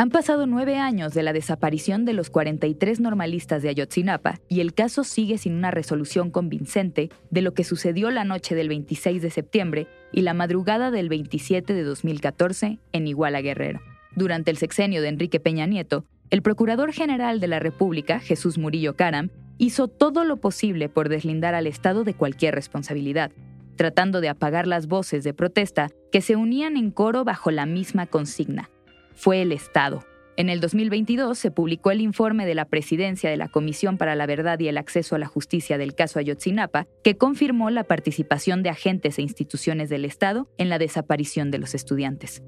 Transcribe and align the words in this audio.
Han 0.00 0.10
pasado 0.10 0.46
nueve 0.46 0.76
años 0.76 1.12
de 1.12 1.24
la 1.24 1.32
desaparición 1.32 2.04
de 2.04 2.12
los 2.12 2.30
43 2.30 3.00
normalistas 3.00 3.64
de 3.64 3.70
Ayotzinapa 3.70 4.38
y 4.48 4.60
el 4.60 4.72
caso 4.72 5.02
sigue 5.02 5.38
sin 5.38 5.54
una 5.54 5.72
resolución 5.72 6.30
convincente 6.30 7.10
de 7.32 7.42
lo 7.42 7.52
que 7.52 7.64
sucedió 7.64 8.12
la 8.12 8.22
noche 8.22 8.54
del 8.54 8.68
26 8.68 9.20
de 9.20 9.30
septiembre 9.30 9.88
y 10.12 10.20
la 10.20 10.34
madrugada 10.34 10.92
del 10.92 11.08
27 11.08 11.74
de 11.74 11.82
2014 11.82 12.78
en 12.92 13.08
Iguala 13.08 13.40
Guerrero. 13.40 13.80
Durante 14.14 14.52
el 14.52 14.56
sexenio 14.56 15.02
de 15.02 15.08
Enrique 15.08 15.40
Peña 15.40 15.66
Nieto, 15.66 16.04
el 16.30 16.42
Procurador 16.42 16.92
General 16.92 17.40
de 17.40 17.48
la 17.48 17.58
República, 17.58 18.20
Jesús 18.20 18.56
Murillo 18.56 18.94
Caram, 18.94 19.30
hizo 19.58 19.88
todo 19.88 20.22
lo 20.22 20.36
posible 20.36 20.88
por 20.88 21.08
deslindar 21.08 21.56
al 21.56 21.66
Estado 21.66 22.04
de 22.04 22.14
cualquier 22.14 22.54
responsabilidad, 22.54 23.32
tratando 23.74 24.20
de 24.20 24.28
apagar 24.28 24.68
las 24.68 24.86
voces 24.86 25.24
de 25.24 25.34
protesta 25.34 25.90
que 26.12 26.20
se 26.20 26.36
unían 26.36 26.76
en 26.76 26.92
coro 26.92 27.24
bajo 27.24 27.50
la 27.50 27.66
misma 27.66 28.06
consigna. 28.06 28.70
Fue 29.18 29.42
el 29.42 29.50
Estado. 29.50 30.04
En 30.36 30.48
el 30.48 30.60
2022 30.60 31.36
se 31.36 31.50
publicó 31.50 31.90
el 31.90 32.00
informe 32.00 32.46
de 32.46 32.54
la 32.54 32.66
presidencia 32.66 33.28
de 33.28 33.36
la 33.36 33.48
Comisión 33.48 33.98
para 33.98 34.14
la 34.14 34.26
Verdad 34.26 34.60
y 34.60 34.68
el 34.68 34.78
Acceso 34.78 35.16
a 35.16 35.18
la 35.18 35.26
Justicia 35.26 35.76
del 35.76 35.96
caso 35.96 36.20
Ayotzinapa, 36.20 36.86
que 37.02 37.16
confirmó 37.16 37.68
la 37.70 37.82
participación 37.82 38.62
de 38.62 38.70
agentes 38.70 39.18
e 39.18 39.22
instituciones 39.22 39.88
del 39.88 40.04
Estado 40.04 40.48
en 40.56 40.68
la 40.68 40.78
desaparición 40.78 41.50
de 41.50 41.58
los 41.58 41.74
estudiantes. 41.74 42.44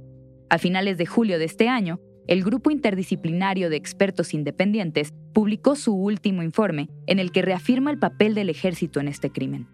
A 0.49 0.59
finales 0.59 0.97
de 0.97 1.07
julio 1.07 1.41
de 1.41 1.47
este 1.47 1.69
año, 1.69 1.99
el 2.29 2.45
Grupo 2.45 2.71
Interdisciplinario 2.71 3.69
de 3.69 3.75
Expertos 3.75 4.33
Independientes 4.33 5.13
publicó 5.35 5.75
su 5.75 5.93
último 5.93 6.45
informe 6.45 6.89
en 7.09 7.19
el 7.19 7.33
que 7.33 7.43
reafirma 7.43 7.91
el 7.91 7.99
papel 7.99 8.37
del 8.37 8.49
ejército 8.49 9.01
en 9.01 9.09
este 9.09 9.33
crimen. 9.33 9.67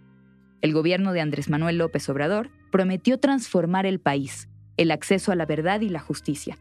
El 0.63 0.73
gobierno 0.73 1.13
de 1.13 1.21
Andrés 1.21 1.51
Manuel 1.51 1.77
López 1.77 2.09
Obrador 2.09 2.49
prometió 2.73 3.19
transformar 3.21 3.85
el 3.85 4.01
país, 4.01 4.49
el 4.79 4.91
acceso 4.91 5.31
a 5.31 5.37
la 5.37 5.45
verdad 5.45 5.83
y 5.83 5.91
la 5.91 6.01
justicia. 6.01 6.57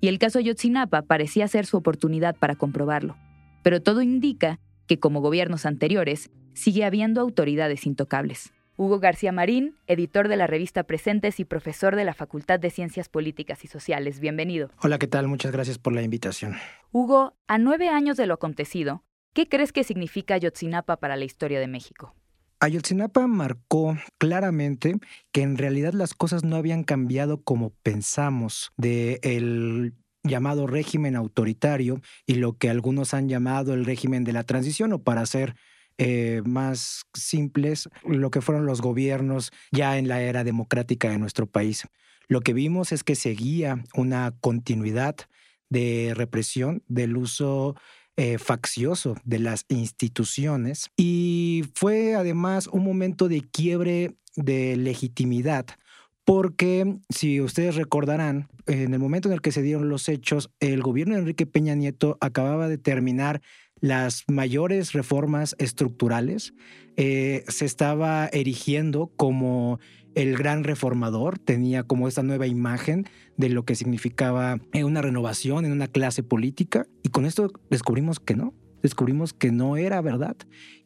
Y 0.00 0.08
el 0.08 0.18
caso 0.18 0.38
Ayotzinapa 0.38 1.02
parecía 1.02 1.46
ser 1.48 1.66
su 1.66 1.76
oportunidad 1.76 2.34
para 2.36 2.56
comprobarlo. 2.56 3.16
Pero 3.62 3.82
todo 3.82 4.00
indica 4.00 4.58
que, 4.86 4.98
como 4.98 5.20
gobiernos 5.20 5.66
anteriores, 5.66 6.30
sigue 6.54 6.84
habiendo 6.84 7.20
autoridades 7.20 7.86
intocables. 7.86 8.52
Hugo 8.76 8.98
García 8.98 9.30
Marín, 9.30 9.76
editor 9.86 10.28
de 10.28 10.38
la 10.38 10.46
revista 10.46 10.84
Presentes 10.84 11.38
y 11.38 11.44
profesor 11.44 11.96
de 11.96 12.06
la 12.06 12.14
Facultad 12.14 12.58
de 12.58 12.70
Ciencias 12.70 13.10
Políticas 13.10 13.62
y 13.62 13.68
Sociales. 13.68 14.20
Bienvenido. 14.20 14.70
Hola, 14.82 14.98
¿qué 14.98 15.06
tal? 15.06 15.28
Muchas 15.28 15.52
gracias 15.52 15.78
por 15.78 15.92
la 15.92 16.00
invitación. 16.00 16.54
Hugo, 16.90 17.34
a 17.46 17.58
nueve 17.58 17.90
años 17.90 18.16
de 18.16 18.26
lo 18.26 18.32
acontecido, 18.32 19.04
¿qué 19.34 19.48
crees 19.50 19.72
que 19.72 19.84
significa 19.84 20.32
Ayotzinapa 20.32 20.96
para 20.96 21.16
la 21.16 21.26
historia 21.26 21.60
de 21.60 21.68
México? 21.68 22.14
Ayotzinapa 22.60 23.26
marcó 23.26 23.96
claramente 24.18 24.96
que 25.32 25.40
en 25.40 25.56
realidad 25.56 25.94
las 25.94 26.12
cosas 26.12 26.44
no 26.44 26.56
habían 26.56 26.84
cambiado 26.84 27.42
como 27.42 27.70
pensamos 27.82 28.72
del 28.76 29.94
llamado 30.22 30.66
régimen 30.66 31.16
autoritario 31.16 32.02
y 32.26 32.34
lo 32.34 32.58
que 32.58 32.68
algunos 32.68 33.14
han 33.14 33.30
llamado 33.30 33.72
el 33.72 33.86
régimen 33.86 34.24
de 34.24 34.34
la 34.34 34.44
transición 34.44 34.92
o 34.92 35.02
para 35.02 35.22
hacer 35.22 35.56
eh, 35.96 36.42
más 36.44 37.06
simples, 37.14 37.88
lo 38.04 38.30
que 38.30 38.42
fueron 38.42 38.66
los 38.66 38.82
gobiernos 38.82 39.52
ya 39.72 39.96
en 39.96 40.08
la 40.08 40.20
era 40.20 40.44
democrática 40.44 41.08
de 41.08 41.18
nuestro 41.18 41.46
país. 41.46 41.86
Lo 42.28 42.42
que 42.42 42.52
vimos 42.52 42.92
es 42.92 43.02
que 43.04 43.16
seguía 43.16 43.82
una 43.94 44.34
continuidad 44.40 45.16
de 45.70 46.12
represión 46.14 46.82
del 46.88 47.16
uso 47.16 47.76
eh, 48.22 48.36
faccioso 48.36 49.16
de 49.24 49.38
las 49.38 49.64
instituciones 49.68 50.90
y 50.94 51.64
fue 51.74 52.14
además 52.14 52.66
un 52.66 52.84
momento 52.84 53.30
de 53.30 53.40
quiebre 53.40 54.14
de 54.36 54.76
legitimidad 54.76 55.64
porque 56.26 56.98
si 57.08 57.40
ustedes 57.40 57.76
recordarán, 57.76 58.48
en 58.66 58.92
el 58.92 59.00
momento 59.00 59.28
en 59.28 59.32
el 59.32 59.40
que 59.40 59.52
se 59.52 59.62
dieron 59.62 59.88
los 59.88 60.06
hechos, 60.10 60.50
el 60.60 60.82
gobierno 60.82 61.14
de 61.14 61.20
Enrique 61.20 61.46
Peña 61.46 61.74
Nieto 61.74 62.18
acababa 62.20 62.68
de 62.68 62.76
terminar 62.76 63.40
las 63.80 64.24
mayores 64.28 64.92
reformas 64.92 65.56
estructurales, 65.58 66.52
eh, 66.98 67.44
se 67.48 67.64
estaba 67.64 68.26
erigiendo 68.26 69.10
como 69.16 69.80
el 70.14 70.36
gran 70.36 70.64
reformador, 70.64 71.38
tenía 71.38 71.82
como 71.82 72.08
esta 72.08 72.22
nueva 72.22 72.46
imagen 72.46 73.06
de 73.36 73.48
lo 73.48 73.64
que 73.64 73.74
significaba 73.74 74.58
eh, 74.72 74.84
una 74.84 75.02
renovación 75.02 75.64
en 75.64 75.72
una 75.72 75.86
clase 75.86 76.22
política 76.22 76.86
y 77.02 77.10
con 77.10 77.26
esto 77.26 77.50
descubrimos 77.70 78.20
que 78.20 78.34
no, 78.34 78.54
descubrimos 78.82 79.32
que 79.32 79.52
no 79.52 79.76
era 79.76 80.00
verdad. 80.00 80.36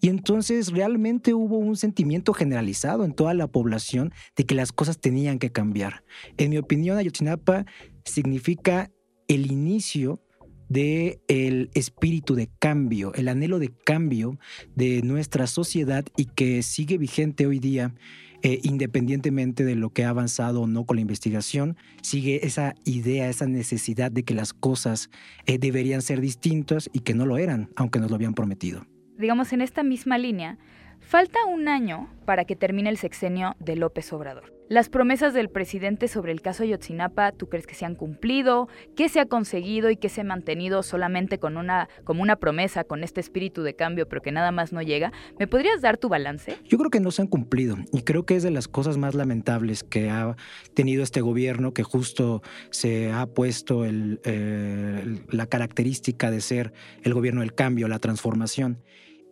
Y 0.01 0.09
entonces 0.09 0.73
realmente 0.73 1.35
hubo 1.35 1.59
un 1.59 1.77
sentimiento 1.77 2.33
generalizado 2.33 3.05
en 3.05 3.15
toda 3.15 3.35
la 3.35 3.47
población 3.47 4.12
de 4.37 4.45
que 4.45 4.55
las 4.55 4.73
cosas 4.73 4.99
tenían 4.99 5.39
que 5.39 5.51
cambiar. 5.51 6.05
En 6.37 6.51
mi 6.51 6.59
opinión, 6.59 6.99
Ayotzinapa 6.99 7.67
significa 8.05 8.91
el 9.29 9.51
inicio 9.51 10.21
de 10.69 11.21
el 11.29 11.71
espíritu 11.75 12.35
de 12.35 12.51
cambio, 12.59 13.12
el 13.15 13.29
anhelo 13.29 13.59
de 13.59 13.71
cambio 13.85 14.39
de 14.75 15.03
nuestra 15.03 15.47
sociedad 15.47 16.05
y 16.17 16.27
que 16.27 16.62
sigue 16.62 16.99
vigente 16.99 17.47
hoy 17.47 17.59
día, 17.59 17.95
eh, 18.44 18.60
independientemente 18.62 19.65
de 19.65 19.75
lo 19.75 19.88
que 19.88 20.05
ha 20.05 20.10
avanzado 20.10 20.60
o 20.60 20.66
no 20.66 20.84
con 20.84 20.97
la 20.97 21.00
investigación, 21.00 21.78
sigue 22.03 22.47
esa 22.47 22.75
idea, 22.84 23.31
esa 23.31 23.47
necesidad 23.47 24.12
de 24.12 24.22
que 24.22 24.34
las 24.34 24.53
cosas 24.53 25.09
eh, 25.47 25.56
deberían 25.56 26.03
ser 26.03 26.21
distintas 26.21 26.91
y 26.93 27.00
que 27.00 27.15
no 27.15 27.25
lo 27.25 27.38
eran, 27.38 27.71
aunque 27.75 28.00
nos 28.00 28.10
lo 28.10 28.16
habían 28.16 28.34
prometido. 28.34 28.87
Digamos, 29.16 29.55
en 29.55 29.62
esta 29.62 29.82
misma 29.82 30.19
línea, 30.19 30.59
falta 31.06 31.44
un 31.47 31.69
año 31.69 32.09
para 32.25 32.44
que 32.44 32.56
termine 32.56 32.91
el 32.91 32.97
sexenio 32.97 33.54
de 33.60 33.76
López 33.76 34.12
Obrador. 34.12 34.53
Las 34.69 34.88
promesas 34.88 35.34
del 35.34 35.50
presidente 35.50 36.09
sobre 36.09 36.32
el 36.32 36.41
caso 36.41 36.62
Ayotzinapa, 36.62 37.32
¿tú 37.32 37.48
crees 37.50 37.66
que 37.66 37.75
se 37.75 37.84
han 37.84 37.94
cumplido? 37.94 38.66
¿Qué 38.97 39.10
se 39.10 39.20
ha 39.20 39.26
conseguido 39.26 39.91
y 39.91 39.97
qué 39.97 40.09
se 40.09 40.22
ha 40.22 40.25
mantenido 40.25 40.82
solamente 40.82 41.38
con 41.38 41.59
una, 41.59 41.91
como 42.04 42.22
una 42.22 42.37
promesa, 42.37 42.82
con 42.82 43.04
este 43.04 43.20
espíritu 43.20 43.62
de 43.62 43.75
cambio, 43.75 44.09
pero 44.09 44.22
que 44.22 44.32
nada 44.32 44.53
más 44.53 44.72
no 44.72 44.81
llega? 44.81 45.12
¿Me 45.38 45.47
podrías 45.47 45.82
dar 45.82 45.98
tu 45.98 46.09
balance? 46.09 46.56
Yo 46.64 46.78
creo 46.78 46.91
que 46.91 47.00
no 47.00 47.10
se 47.10 47.20
han 47.20 47.28
cumplido 47.28 47.76
y 47.93 48.03
creo 48.03 48.25
que 48.25 48.37
es 48.37 48.43
de 48.43 48.50
las 48.50 48.66
cosas 48.66 48.97
más 48.97 49.14
lamentables 49.14 49.84
que 49.84 50.09
ha 50.09 50.34
tenido 50.72 51.03
este 51.03 51.20
gobierno, 51.20 51.75
que 51.75 51.82
justo 51.82 52.43
se 52.70 53.12
ha 53.12 53.26
puesto 53.26 53.84
la 53.84 55.47
característica 55.47 56.31
de 56.31 56.41
ser 56.41 56.72
el 57.03 57.12
gobierno 57.12 57.43
del 57.43 57.54
cambio, 57.54 57.87
la 57.87 57.98
transformación. 57.98 58.78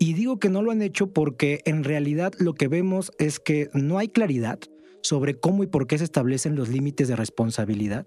Y 0.02 0.14
digo 0.14 0.40
que 0.40 0.48
no 0.48 0.62
lo 0.62 0.72
han 0.72 0.82
hecho 0.82 1.12
porque 1.12 1.60
en 1.64 1.84
realidad 1.84 2.32
lo 2.40 2.54
que 2.54 2.66
vemos 2.66 3.12
es 3.20 3.38
que 3.38 3.70
no 3.72 3.98
hay 3.98 4.08
claridad 4.08 4.58
sobre 5.00 5.38
cómo 5.38 5.62
y 5.62 5.68
por 5.68 5.86
qué 5.86 5.96
se 5.96 6.02
establecen 6.02 6.56
los 6.56 6.68
límites 6.68 7.06
de 7.06 7.14
responsabilidad. 7.14 8.04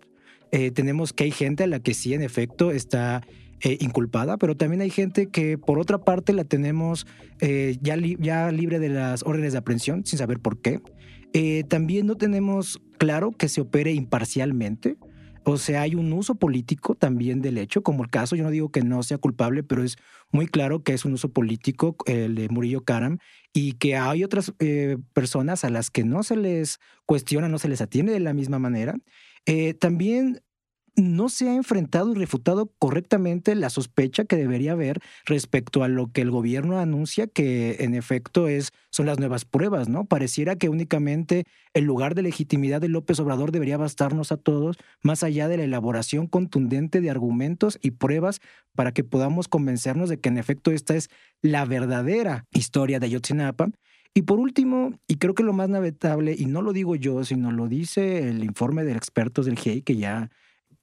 Eh, 0.52 0.72
tenemos 0.72 1.14
que 1.14 1.24
hay 1.24 1.32
gente 1.32 1.64
a 1.64 1.68
la 1.68 1.80
que 1.80 1.94
sí, 1.94 2.14
en 2.14 2.22
efecto, 2.22 2.72
está 2.72 3.26
eh, 3.62 3.78
inculpada, 3.80 4.36
pero 4.36 4.58
también 4.58 4.82
hay 4.82 4.90
gente 4.90 5.28
que 5.28 5.58
por 5.58 5.80
otra 5.80 6.00
parte 6.00 6.34
la 6.34 6.44
tenemos 6.44 7.08
eh, 7.40 7.78
ya, 7.80 7.96
ya 7.96 8.52
libre 8.52 8.80
de 8.80 8.90
las 8.90 9.24
órdenes 9.24 9.54
de 9.54 9.60
aprehensión 9.60 10.06
sin 10.06 10.20
saber 10.20 10.42
por 10.42 10.60
qué. 10.60 10.82
también 11.70 12.08
no 12.08 12.18
tenemos 12.18 12.82
claro 12.98 13.32
que 13.32 13.48
se 13.48 13.62
opere 13.62 13.94
imparcialmente. 13.94 14.98
O 15.48 15.58
sea, 15.58 15.82
hay 15.82 15.94
un 15.94 16.12
uso 16.12 16.36
político 16.36 16.96
también 16.96 17.42
del 17.42 17.60
hecho, 17.60 17.84
como 17.84 18.04
el 18.04 18.10
caso, 18.10 18.36
yo 18.36 18.44
no 18.44 18.50
digo 18.50 18.72
que 18.72 18.82
no 18.82 19.04
sea 19.04 19.20
culpable, 19.20 19.62
pero 19.62 19.84
es 19.84 19.96
muy 20.32 20.48
claro 20.48 20.82
que 20.82 20.94
es 20.94 21.06
un 21.06 21.14
uso 21.14 21.30
político 21.30 21.96
el 22.08 22.34
de 22.34 22.50
Murillo 22.50 22.84
Karam 22.84 23.20
y 23.54 23.74
que 23.74 23.96
hay 23.96 24.24
otras 24.24 24.54
eh, 24.58 24.98
personas 25.14 25.64
a 25.64 25.70
las 25.70 25.92
que 25.92 26.04
no 26.04 26.24
se 26.24 26.36
les 26.36 26.80
cuestiona, 27.06 27.48
no 27.48 27.60
se 27.60 27.70
les 27.70 27.80
atiende 27.80 28.12
de 28.12 28.20
la 28.22 28.34
misma 28.34 28.58
manera. 28.58 28.98
Eh, 29.46 29.76
también 29.76 30.42
no 30.96 31.30
se 31.30 31.50
ha 31.50 31.56
enfrentado 31.56 32.12
y 32.12 32.16
refutado 32.16 32.72
correctamente 32.80 33.54
la 33.56 33.70
sospecha 33.70 34.26
que 34.26 34.38
debería 34.38 34.74
haber 34.74 35.00
respecto 35.26 35.84
a 35.84 35.88
lo 35.88 36.12
que 36.12 36.22
el 36.22 36.32
gobierno 36.32 36.80
anuncia 36.80 37.28
que 37.28 37.78
en 37.80 37.96
efecto 37.96 38.48
es, 38.48 38.72
son 38.92 39.06
las 39.06 39.20
nuevas 39.20 39.46
pruebas, 39.46 39.90
¿no? 39.90 40.06
Pareciera 40.06 40.56
que 40.56 40.70
únicamente 40.70 41.44
el 41.74 41.84
lugar 41.84 42.16
de 42.16 42.22
legitimidad 42.22 42.80
de 42.80 42.88
López 42.88 43.20
Obrador 43.20 43.52
debería 43.52 43.78
bastarnos 43.78 44.32
a 44.32 44.38
todos, 44.38 44.78
más 45.02 45.24
allá 45.24 45.48
de 45.48 45.58
la 45.58 45.64
elaboración 45.64 46.28
contundente 46.28 47.02
de 47.02 47.10
argumentos 47.10 47.78
y 47.82 47.92
pruebas 47.92 48.40
para 48.74 48.94
que 48.94 49.04
podamos 49.04 49.48
convencernos 49.48 50.10
de 50.10 50.20
que 50.20 50.30
en 50.30 50.38
efecto 50.38 50.72
esta 50.72 50.96
es 50.96 51.10
la 51.42 51.66
verdadera 51.66 52.46
historia 52.52 53.00
de 53.00 53.08
Ayotzinapa. 53.08 53.70
Y 54.14 54.22
por 54.22 54.40
último, 54.40 54.94
y 55.10 55.16
creo 55.18 55.36
que 55.36 55.44
lo 55.44 55.52
más 55.52 55.68
navegable, 55.68 56.34
y 56.38 56.46
no 56.46 56.62
lo 56.62 56.72
digo 56.72 56.96
yo, 56.96 57.26
sino 57.26 57.52
lo 57.52 57.68
dice 57.68 58.30
el 58.30 58.46
informe 58.46 58.86
de 58.86 58.94
expertos 58.94 59.46
del 59.46 59.60
GIEI, 59.60 59.82
que 59.82 59.98
ya 59.98 60.32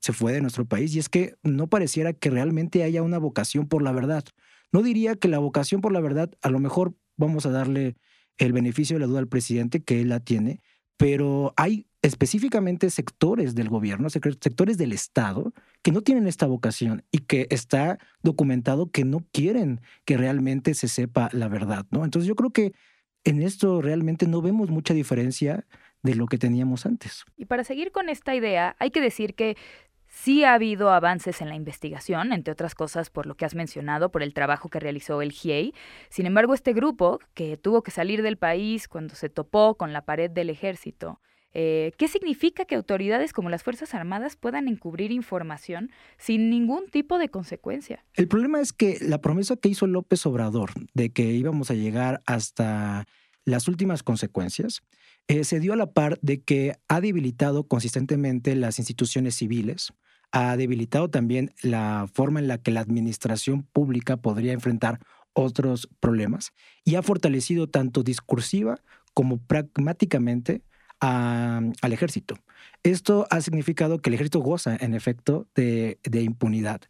se 0.02 0.12
fue 0.12 0.32
de 0.32 0.40
nuestro 0.40 0.64
país 0.66 0.94
y 0.94 0.98
es 0.98 1.08
que 1.08 1.36
no 1.44 1.68
pareciera 1.68 2.12
que 2.12 2.28
realmente 2.28 2.82
haya 2.82 3.02
una 3.02 3.18
vocación 3.18 3.68
por 3.68 3.82
la 3.82 3.92
verdad. 3.92 4.24
No 4.72 4.82
diría 4.82 5.14
que 5.14 5.28
la 5.28 5.38
vocación 5.38 5.80
por 5.80 5.92
la 5.92 6.00
verdad, 6.00 6.30
a 6.42 6.50
lo 6.50 6.58
mejor 6.58 6.94
vamos 7.16 7.46
a 7.46 7.50
darle 7.50 7.96
el 8.36 8.52
beneficio 8.52 8.96
de 8.96 9.00
la 9.00 9.06
duda 9.06 9.20
al 9.20 9.28
presidente, 9.28 9.82
que 9.84 10.00
él 10.00 10.08
la 10.08 10.18
tiene, 10.18 10.60
pero 10.96 11.54
hay 11.56 11.86
específicamente 12.02 12.90
sectores 12.90 13.54
del 13.54 13.68
gobierno, 13.68 14.10
sectores 14.10 14.76
del 14.76 14.92
Estado, 14.92 15.52
que 15.82 15.92
no 15.92 16.00
tienen 16.00 16.26
esta 16.26 16.46
vocación 16.46 17.04
y 17.12 17.18
que 17.18 17.46
está 17.50 17.98
documentado 18.22 18.90
que 18.90 19.04
no 19.04 19.24
quieren 19.30 19.80
que 20.04 20.16
realmente 20.16 20.74
se 20.74 20.88
sepa 20.88 21.28
la 21.32 21.46
verdad, 21.46 21.86
¿no? 21.92 22.04
Entonces 22.04 22.26
yo 22.26 22.34
creo 22.34 22.50
que 22.50 22.72
en 23.22 23.40
esto 23.40 23.80
realmente 23.82 24.26
no 24.26 24.42
vemos 24.42 24.68
mucha 24.70 24.94
diferencia 24.94 25.64
de 26.02 26.16
lo 26.16 26.26
que 26.26 26.38
teníamos 26.38 26.86
antes. 26.86 27.24
Y 27.36 27.44
para 27.44 27.62
seguir 27.62 27.92
con 27.92 28.08
esta 28.08 28.34
idea, 28.34 28.74
hay 28.80 28.90
que 28.90 29.00
decir 29.00 29.34
que 29.34 29.56
Sí 30.14 30.44
ha 30.44 30.52
habido 30.52 30.90
avances 30.90 31.40
en 31.40 31.48
la 31.48 31.54
investigación, 31.54 32.34
entre 32.34 32.52
otras 32.52 32.74
cosas 32.74 33.08
por 33.08 33.24
lo 33.26 33.34
que 33.34 33.46
has 33.46 33.54
mencionado, 33.54 34.10
por 34.10 34.22
el 34.22 34.34
trabajo 34.34 34.68
que 34.68 34.78
realizó 34.78 35.22
el 35.22 35.32
GIEI. 35.32 35.72
Sin 36.10 36.26
embargo, 36.26 36.52
este 36.52 36.74
grupo, 36.74 37.18
que 37.32 37.56
tuvo 37.56 37.82
que 37.82 37.90
salir 37.90 38.20
del 38.20 38.36
país 38.36 38.88
cuando 38.88 39.14
se 39.14 39.30
topó 39.30 39.74
con 39.76 39.94
la 39.94 40.04
pared 40.04 40.30
del 40.30 40.50
ejército, 40.50 41.18
eh, 41.54 41.92
¿qué 41.96 42.08
significa 42.08 42.66
que 42.66 42.74
autoridades 42.74 43.32
como 43.32 43.48
las 43.48 43.62
Fuerzas 43.62 43.94
Armadas 43.94 44.36
puedan 44.36 44.68
encubrir 44.68 45.12
información 45.12 45.90
sin 46.18 46.50
ningún 46.50 46.88
tipo 46.88 47.18
de 47.18 47.30
consecuencia? 47.30 48.04
El 48.12 48.28
problema 48.28 48.60
es 48.60 48.74
que 48.74 48.98
la 49.00 49.22
promesa 49.22 49.56
que 49.56 49.70
hizo 49.70 49.86
López 49.86 50.26
Obrador 50.26 50.72
de 50.92 51.10
que 51.10 51.22
íbamos 51.22 51.70
a 51.70 51.74
llegar 51.74 52.20
hasta 52.26 53.06
las 53.44 53.68
últimas 53.68 54.02
consecuencias, 54.02 54.82
eh, 55.28 55.44
se 55.44 55.60
dio 55.60 55.72
a 55.72 55.76
la 55.76 55.92
par 55.92 56.18
de 56.22 56.42
que 56.42 56.74
ha 56.88 57.00
debilitado 57.00 57.66
consistentemente 57.68 58.54
las 58.56 58.78
instituciones 58.78 59.34
civiles, 59.36 59.92
ha 60.32 60.56
debilitado 60.56 61.10
también 61.10 61.54
la 61.62 62.08
forma 62.12 62.40
en 62.40 62.48
la 62.48 62.58
que 62.58 62.70
la 62.70 62.80
administración 62.80 63.62
pública 63.62 64.16
podría 64.16 64.52
enfrentar 64.52 65.00
otros 65.34 65.88
problemas 66.00 66.52
y 66.84 66.96
ha 66.96 67.02
fortalecido 67.02 67.68
tanto 67.68 68.02
discursiva 68.02 68.80
como 69.14 69.38
pragmáticamente 69.38 70.62
al 71.00 71.92
ejército. 71.92 72.36
Esto 72.84 73.26
ha 73.30 73.40
significado 73.40 73.98
que 73.98 74.10
el 74.10 74.14
ejército 74.14 74.38
goza, 74.38 74.76
en 74.76 74.94
efecto, 74.94 75.48
de, 75.54 75.98
de 76.04 76.22
impunidad. 76.22 76.80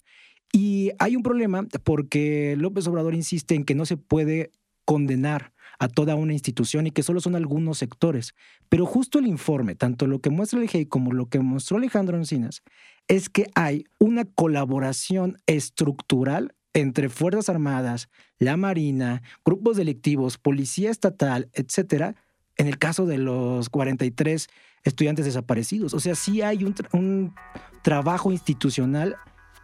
Y 0.52 0.90
hay 0.98 1.16
un 1.16 1.22
problema 1.22 1.66
porque 1.82 2.54
López 2.58 2.86
Obrador 2.86 3.14
insiste 3.14 3.54
en 3.54 3.64
que 3.64 3.74
no 3.74 3.86
se 3.86 3.96
puede 3.96 4.50
condenar 4.84 5.52
a 5.78 5.88
toda 5.88 6.14
una 6.14 6.32
institución 6.32 6.86
y 6.86 6.90
que 6.90 7.02
solo 7.02 7.20
son 7.20 7.36
algunos 7.36 7.78
sectores. 7.78 8.34
Pero 8.68 8.86
justo 8.86 9.18
el 9.18 9.26
informe, 9.26 9.74
tanto 9.74 10.06
lo 10.06 10.20
que 10.20 10.30
muestra 10.30 10.60
el 10.60 10.68
GEI 10.68 10.86
como 10.86 11.12
lo 11.12 11.26
que 11.26 11.40
mostró 11.40 11.76
Alejandro 11.76 12.16
Encinas, 12.16 12.62
es 13.08 13.28
que 13.28 13.46
hay 13.54 13.84
una 13.98 14.24
colaboración 14.24 15.38
estructural 15.46 16.54
entre 16.74 17.08
Fuerzas 17.08 17.48
Armadas, 17.48 18.08
la 18.38 18.56
Marina, 18.56 19.22
grupos 19.44 19.76
delictivos, 19.76 20.38
Policía 20.38 20.90
Estatal, 20.90 21.50
etcétera, 21.52 22.16
en 22.56 22.66
el 22.66 22.78
caso 22.78 23.06
de 23.06 23.18
los 23.18 23.68
43 23.68 24.48
estudiantes 24.84 25.24
desaparecidos. 25.24 25.94
O 25.94 26.00
sea, 26.00 26.14
sí 26.14 26.42
hay 26.42 26.64
un, 26.64 26.74
un 26.92 27.34
trabajo 27.82 28.32
institucional, 28.32 29.16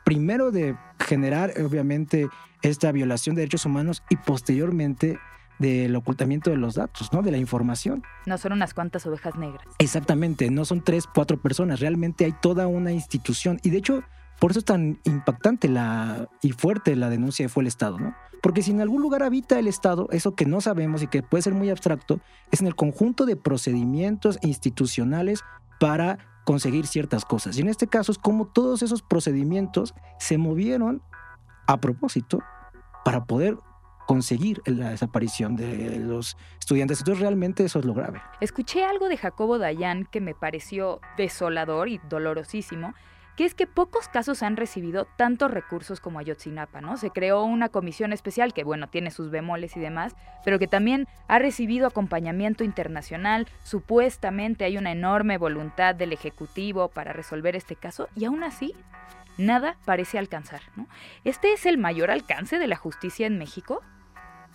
primero 0.05 0.51
de 0.51 0.77
generar, 1.01 1.55
obviamente, 1.61 2.29
esta 2.63 2.93
violación 2.93 3.35
de 3.35 3.43
derechos 3.43 3.67
humanos 3.67 4.03
y 4.11 4.17
posteriormente 4.17 5.19
del 5.59 5.95
ocultamiento 5.97 6.51
de 6.51 6.57
los 6.57 6.75
datos, 6.75 7.13
¿no? 7.13 7.23
De 7.23 7.31
la 7.31 7.39
información. 7.39 8.03
No 8.27 8.39
son 8.39 8.53
unas 8.53 8.75
cuantas 8.75 9.07
ovejas 9.07 9.37
negras. 9.37 9.63
Exactamente, 9.79 10.51
no 10.51 10.65
son 10.65 10.83
tres, 10.83 11.07
cuatro 11.13 11.41
personas, 11.41 11.81
realmente 11.81 12.25
hay 12.25 12.33
toda 12.33 12.67
una 12.67 12.93
institución. 12.93 13.59
Y 13.63 13.71
de 13.71 13.79
hecho, 13.79 14.03
por 14.39 14.53
eso 14.53 14.61
es 14.61 14.65
tan 14.65 15.01
impactante 15.05 15.69
la, 15.69 16.29
y 16.43 16.53
fuerte 16.53 16.95
la 16.97 17.11
denuncia 17.11 17.45
de 17.45 17.49
fue 17.49 17.63
el 17.63 17.67
Estado, 17.67 17.99
¿no? 17.99 18.15
Porque 18.41 18.63
si 18.63 18.71
en 18.71 18.81
algún 18.81 19.03
lugar 19.03 19.25
habita 19.25 19.59
el 19.59 19.67
Estado, 19.67 20.09
eso 20.13 20.37
que 20.37 20.47
no 20.47 20.61
sabemos 20.61 21.03
y 21.03 21.09
que 21.09 21.23
puede 21.23 21.43
ser 21.43 21.55
muy 21.55 21.71
abstracto, 21.71 22.21
es 22.53 22.61
en 22.61 22.69
el 22.69 22.77
conjunto 22.77 23.27
de 23.27 23.35
procedimientos 23.35 24.39
institucionales 24.43 25.43
para 25.81 26.19
conseguir 26.45 26.87
ciertas 26.87 27.25
cosas. 27.25 27.59
Y 27.59 27.63
en 27.63 27.69
este 27.69 27.89
caso 27.89 28.13
es 28.13 28.19
como 28.19 28.47
todos 28.47 28.83
esos 28.83 29.03
procedimientos 29.03 29.95
se 30.19 30.39
movieron 30.39 31.03
a 31.67 31.79
propósito 31.79 32.39
para 33.05 33.25
poder 33.25 33.59
conseguir 34.09 34.63
la 34.65 34.89
desaparición 34.89 35.55
de 35.55 35.99
los 35.99 36.39
estudiantes. 36.59 37.01
Entonces 37.01 37.21
realmente 37.21 37.63
eso 37.63 37.79
es 37.79 37.85
lo 37.85 37.93
grave. 37.93 38.23
Escuché 38.41 38.83
algo 38.83 39.11
de 39.11 39.19
Jacobo 39.19 39.59
Dayan 39.59 40.07
que 40.07 40.23
me 40.23 40.35
pareció 40.35 41.03
desolador 41.19 41.91
y 41.91 42.01
dolorosísimo, 42.09 42.95
que 43.37 43.45
es 43.45 43.55
que 43.55 43.67
pocos 43.67 44.09
casos 44.09 44.43
han 44.43 44.57
recibido 44.57 45.07
tantos 45.19 45.51
recursos 45.51 46.01
como 46.01 46.21
Ayotzinapa, 46.21 46.81
¿no? 46.81 46.97
Se 46.97 47.11
creó 47.11 47.45
una 47.45 47.69
comisión 47.69 48.15
especial 48.15 48.55
que, 48.55 48.65
bueno, 48.65 48.89
tiene 48.89 49.11
sus 49.11 49.31
bemoles 49.31 49.77
y 49.77 49.81
demás, 49.81 50.17
pero 50.43 50.59
que 50.59 50.69
también 50.69 51.07
ha 51.29 51.39
recibido 51.39 51.87
acompañamiento 51.87 52.65
internacional. 52.65 53.47
Supuestamente 53.63 54.65
hay 54.65 54.79
una 54.79 54.91
enorme 54.91 55.37
voluntad 55.37 55.95
del 55.95 56.15
Ejecutivo 56.15 56.89
para 56.89 57.13
resolver 57.13 57.57
este 57.57 57.77
caso 57.77 58.09
y 58.17 58.25
aún 58.25 58.43
así 58.43 58.75
nada 59.37 59.77
parece 59.85 60.19
alcanzar, 60.19 60.63
¿no? 60.77 60.89
¿Este 61.25 61.53
es 61.53 61.67
el 61.67 61.77
mayor 61.77 62.11
alcance 62.11 62.59
de 62.59 62.67
la 62.69 62.77
justicia 62.77 63.27
en 63.27 63.37
México? 63.37 63.83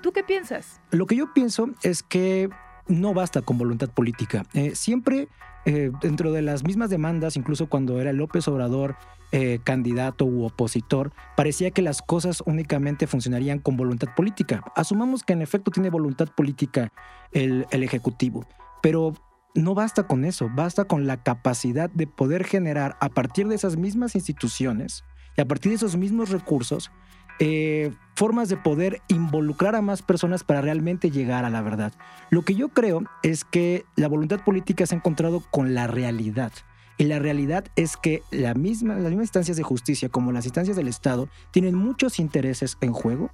¿Tú 0.04 0.12
qué 0.12 0.22
piensas? 0.22 0.82
Lo 0.92 1.08
que 1.08 1.16
yo 1.16 1.34
pienso 1.34 1.70
es 1.82 2.04
que 2.04 2.50
no 2.88 3.14
basta 3.14 3.42
con 3.42 3.58
voluntad 3.58 3.90
política. 3.90 4.44
Eh, 4.54 4.76
siempre 4.76 5.30
eh, 5.66 5.92
dentro 6.02 6.34
de 6.34 6.42
las 6.42 6.66
mismas 6.66 6.90
demandas, 6.90 7.38
incluso 7.38 7.70
cuando 7.70 8.02
era 8.02 8.12
López 8.12 8.46
Obrador 8.50 8.98
eh, 9.32 9.60
candidato 9.64 10.26
u 10.26 10.44
opositor, 10.44 11.14
parecía 11.38 11.72
que 11.72 11.82
las 11.82 12.02
cosas 12.02 12.44
únicamente 12.46 13.08
funcionarían 13.08 13.60
con 13.60 13.78
voluntad 13.78 14.14
política. 14.14 14.62
Asumamos 14.76 15.24
que 15.24 15.32
en 15.32 15.42
efecto 15.42 15.72
tiene 15.72 15.90
voluntad 15.90 16.28
política 16.28 16.92
el, 17.32 17.66
el 17.72 17.82
Ejecutivo, 17.82 18.46
pero 18.82 19.14
no 19.56 19.74
basta 19.74 20.06
con 20.06 20.26
eso, 20.26 20.50
basta 20.54 20.84
con 20.84 21.08
la 21.08 21.24
capacidad 21.24 21.90
de 21.90 22.08
poder 22.08 22.44
generar 22.44 22.98
a 23.00 23.08
partir 23.08 23.48
de 23.48 23.56
esas 23.56 23.78
mismas 23.78 24.16
instituciones 24.16 25.06
y 25.38 25.42
a 25.42 25.46
partir 25.46 25.72
de 25.72 25.78
esos 25.78 25.96
mismos 25.96 26.30
recursos 26.30 26.92
eh, 27.40 27.92
formas 28.16 28.50
de 28.50 28.58
poder 28.58 29.02
involucrar 29.08 29.76
a 29.76 29.82
más 29.82 30.02
personas 30.02 30.44
para 30.44 30.62
realmente 30.62 31.12
llegar 31.12 31.46
a 31.46 31.50
la 31.50 31.62
verdad. 31.62 31.94
Lo 32.30 32.44
que 32.44 32.56
yo 32.56 32.70
creo 32.70 33.04
es 33.24 33.44
que 33.44 33.86
la 33.96 34.08
voluntad 34.08 34.44
política 34.44 34.86
se 34.86 34.96
ha 34.96 34.98
encontrado 34.98 35.42
con 35.52 35.74
la 35.74 35.88
realidad. 35.88 36.52
Y 36.98 37.06
la 37.06 37.20
realidad 37.20 37.66
es 37.76 37.98
que 37.98 38.22
la 38.32 38.54
misma, 38.54 38.96
las 38.96 39.10
mismas 39.10 39.26
instancias 39.26 39.58
de 39.58 39.64
justicia 39.64 40.10
como 40.10 40.32
las 40.32 40.46
instancias 40.46 40.78
del 40.78 40.88
Estado 40.88 41.28
tienen 41.52 41.76
muchos 41.76 42.20
intereses 42.20 42.78
en 42.82 42.94
juego 42.94 43.32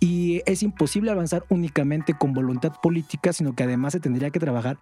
y 0.00 0.42
es 0.46 0.62
imposible 0.62 1.10
avanzar 1.10 1.44
únicamente 1.48 2.14
con 2.14 2.32
voluntad 2.32 2.72
política, 2.82 3.32
sino 3.32 3.54
que 3.54 3.62
además 3.62 3.92
se 3.92 4.00
tendría 4.00 4.30
que 4.30 4.40
trabajar 4.40 4.78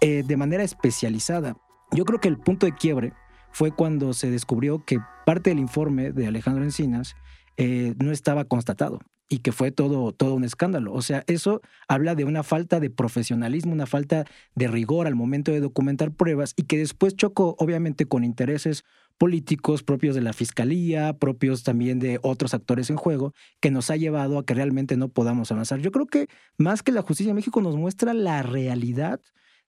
eh, 0.00 0.24
de 0.26 0.36
manera 0.36 0.62
especializada. 0.64 1.56
Yo 1.92 2.04
creo 2.04 2.20
que 2.20 2.28
el 2.28 2.38
punto 2.38 2.66
de 2.66 2.74
quiebre 2.74 3.12
fue 3.52 3.72
cuando 3.72 4.12
se 4.12 4.30
descubrió 4.30 4.84
que 4.84 4.98
parte 5.26 5.50
del 5.50 5.58
informe 5.58 6.12
de 6.12 6.26
Alejandro 6.26 6.64
Encinas 6.64 7.16
eh, 7.56 7.94
no 7.98 8.12
estaba 8.12 8.44
constatado 8.44 9.00
y 9.28 9.38
que 9.38 9.52
fue 9.52 9.70
todo, 9.70 10.12
todo 10.12 10.34
un 10.34 10.44
escándalo. 10.44 10.92
O 10.92 11.02
sea, 11.02 11.22
eso 11.28 11.62
habla 11.86 12.16
de 12.16 12.24
una 12.24 12.42
falta 12.42 12.80
de 12.80 12.90
profesionalismo, 12.90 13.72
una 13.72 13.86
falta 13.86 14.26
de 14.56 14.66
rigor 14.66 15.06
al 15.06 15.14
momento 15.14 15.52
de 15.52 15.60
documentar 15.60 16.10
pruebas 16.10 16.52
y 16.56 16.64
que 16.64 16.78
después 16.78 17.14
chocó 17.14 17.54
obviamente 17.58 18.06
con 18.06 18.24
intereses 18.24 18.84
políticos 19.18 19.82
propios 19.82 20.14
de 20.14 20.22
la 20.22 20.32
fiscalía, 20.32 21.12
propios 21.12 21.62
también 21.62 22.00
de 22.00 22.18
otros 22.22 22.54
actores 22.54 22.90
en 22.90 22.96
juego, 22.96 23.32
que 23.60 23.70
nos 23.70 23.90
ha 23.90 23.96
llevado 23.96 24.38
a 24.38 24.44
que 24.44 24.54
realmente 24.54 24.96
no 24.96 25.08
podamos 25.08 25.52
avanzar. 25.52 25.78
Yo 25.78 25.92
creo 25.92 26.06
que 26.06 26.26
más 26.56 26.82
que 26.82 26.90
la 26.90 27.02
justicia 27.02 27.30
en 27.30 27.36
México 27.36 27.60
nos 27.60 27.76
muestra 27.76 28.14
la 28.14 28.42
realidad 28.42 29.20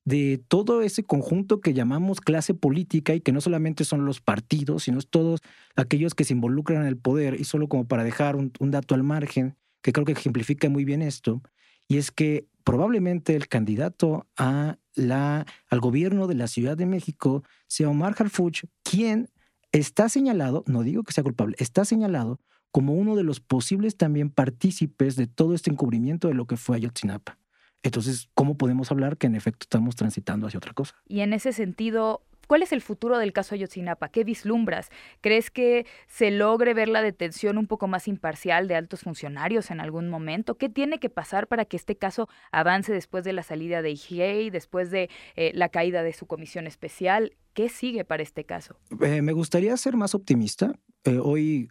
de 0.04 0.42
todo 0.48 0.82
ese 0.82 1.04
conjunto 1.04 1.60
que 1.60 1.74
llamamos 1.74 2.20
clase 2.20 2.54
política 2.54 3.14
y 3.14 3.20
que 3.20 3.32
no 3.32 3.40
solamente 3.40 3.84
son 3.84 4.04
los 4.04 4.20
partidos, 4.20 4.84
sino 4.84 5.00
todos 5.02 5.40
aquellos 5.76 6.14
que 6.14 6.24
se 6.24 6.34
involucran 6.34 6.82
en 6.82 6.88
el 6.88 6.96
poder. 6.96 7.40
Y 7.40 7.44
solo 7.44 7.68
como 7.68 7.86
para 7.86 8.04
dejar 8.04 8.36
un, 8.36 8.52
dato 8.60 8.94
al 8.94 9.02
margen, 9.02 9.56
que 9.82 9.92
creo 9.92 10.04
que 10.04 10.12
ejemplifica 10.12 10.68
muy 10.68 10.84
bien 10.84 11.02
esto, 11.02 11.42
y 11.88 11.98
es 11.98 12.10
que 12.10 12.46
probablemente 12.64 13.34
el 13.34 13.48
candidato 13.48 14.26
a 14.36 14.78
la, 14.94 15.46
al 15.68 15.80
gobierno 15.80 16.26
de 16.26 16.34
la 16.34 16.46
Ciudad 16.46 16.76
de 16.76 16.86
México 16.86 17.42
sea 17.66 17.88
Omar 17.88 18.14
Harfuch, 18.18 18.64
quien 18.82 19.28
está 19.72 20.08
señalado, 20.08 20.64
no 20.66 20.82
digo 20.82 21.02
que 21.02 21.12
sea 21.12 21.24
culpable, 21.24 21.56
está 21.58 21.84
señalado 21.84 22.40
como 22.70 22.94
uno 22.94 23.16
de 23.16 23.22
los 23.22 23.40
posibles 23.40 23.96
también 23.96 24.30
partícipes 24.30 25.16
de 25.16 25.26
todo 25.26 25.54
este 25.54 25.70
encubrimiento 25.70 26.28
de 26.28 26.34
lo 26.34 26.46
que 26.46 26.56
fue 26.56 26.76
Ayotzinapa. 26.76 27.38
Entonces, 27.82 28.28
¿cómo 28.34 28.56
podemos 28.56 28.90
hablar 28.90 29.16
que 29.16 29.26
en 29.26 29.34
efecto 29.34 29.64
estamos 29.64 29.96
transitando 29.96 30.46
hacia 30.46 30.58
otra 30.58 30.72
cosa? 30.72 30.94
Y 31.08 31.20
en 31.20 31.32
ese 31.32 31.52
sentido, 31.52 32.22
¿Cuál 32.52 32.62
es 32.62 32.72
el 32.72 32.82
futuro 32.82 33.16
del 33.18 33.32
caso 33.32 33.54
Ayotzinapa? 33.54 34.10
¿Qué 34.10 34.24
vislumbras? 34.24 34.90
¿Crees 35.22 35.50
que 35.50 35.86
se 36.06 36.30
logre 36.30 36.74
ver 36.74 36.88
la 36.88 37.00
detención 37.00 37.56
un 37.56 37.66
poco 37.66 37.88
más 37.88 38.08
imparcial 38.08 38.68
de 38.68 38.74
altos 38.74 39.00
funcionarios 39.00 39.70
en 39.70 39.80
algún 39.80 40.10
momento? 40.10 40.56
¿Qué 40.58 40.68
tiene 40.68 40.98
que 40.98 41.08
pasar 41.08 41.46
para 41.46 41.64
que 41.64 41.78
este 41.78 41.96
caso 41.96 42.28
avance 42.50 42.92
después 42.92 43.24
de 43.24 43.32
la 43.32 43.42
salida 43.42 43.80
de 43.80 43.92
IGA, 43.92 44.50
después 44.50 44.90
de 44.90 45.08
eh, 45.36 45.52
la 45.54 45.70
caída 45.70 46.02
de 46.02 46.12
su 46.12 46.26
comisión 46.26 46.66
especial? 46.66 47.32
¿Qué 47.54 47.70
sigue 47.70 48.04
para 48.04 48.22
este 48.22 48.44
caso? 48.44 48.76
Eh, 49.00 49.22
me 49.22 49.32
gustaría 49.32 49.74
ser 49.78 49.96
más 49.96 50.14
optimista. 50.14 50.74
Eh, 51.04 51.18
hoy, 51.22 51.68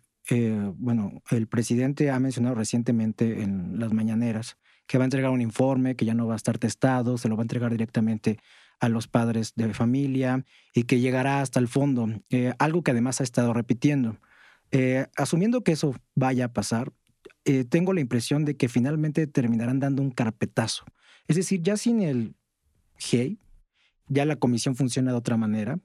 bueno, 0.78 1.22
el 1.30 1.48
presidente 1.48 2.10
ha 2.10 2.20
mencionado 2.20 2.56
recientemente 2.56 3.44
en 3.44 3.80
las 3.80 3.94
mañaneras 3.94 4.58
que 4.92 4.98
va 4.98 5.06
a 5.06 5.08
entregar 5.08 5.32
un 5.32 5.40
informe, 5.40 5.96
que 5.96 6.04
ya 6.04 6.14
no 6.14 6.28
va 6.28 6.34
a 6.34 6.36
estar 6.36 6.58
testado, 6.58 7.18
se 7.18 7.30
lo 7.30 7.38
va 7.38 7.44
a 7.44 7.46
entregar 7.46 7.72
directamente 7.72 8.40
a 8.82 8.90
los 8.90 9.08
padres 9.08 9.54
de 9.56 9.74
familia 9.74 10.44
y 10.74 10.84
que 10.84 11.00
llegará 11.00 11.40
hasta 11.40 11.62
el 11.62 11.70
fondo, 11.70 12.10
eh, 12.30 12.52
algo 12.60 12.84
que 12.84 12.92
además 12.92 13.22
ha 13.22 13.24
estado 13.24 13.54
repitiendo. 13.54 14.18
Eh, 14.72 15.08
asumiendo 15.16 15.64
que 15.64 15.72
eso 15.72 15.96
vaya 16.14 16.44
a 16.44 16.48
pasar, 16.52 16.92
eh, 17.46 17.64
tengo 17.64 17.94
la 17.94 18.02
impresión 18.02 18.44
de 18.44 18.58
que 18.58 18.68
finalmente 18.68 19.28
terminarán 19.28 19.80
dando 19.80 20.02
un 20.02 20.12
carpetazo. 20.12 20.84
Es 21.30 21.38
decir, 21.38 21.62
ya 21.62 21.78
sin 21.78 22.02
el 22.02 22.36
GEI, 22.98 23.40
ya 24.10 24.26
la 24.26 24.36
comisión 24.36 24.76
funciona 24.76 25.12
de 25.12 25.18
otra 25.18 25.38
manera 25.38 25.80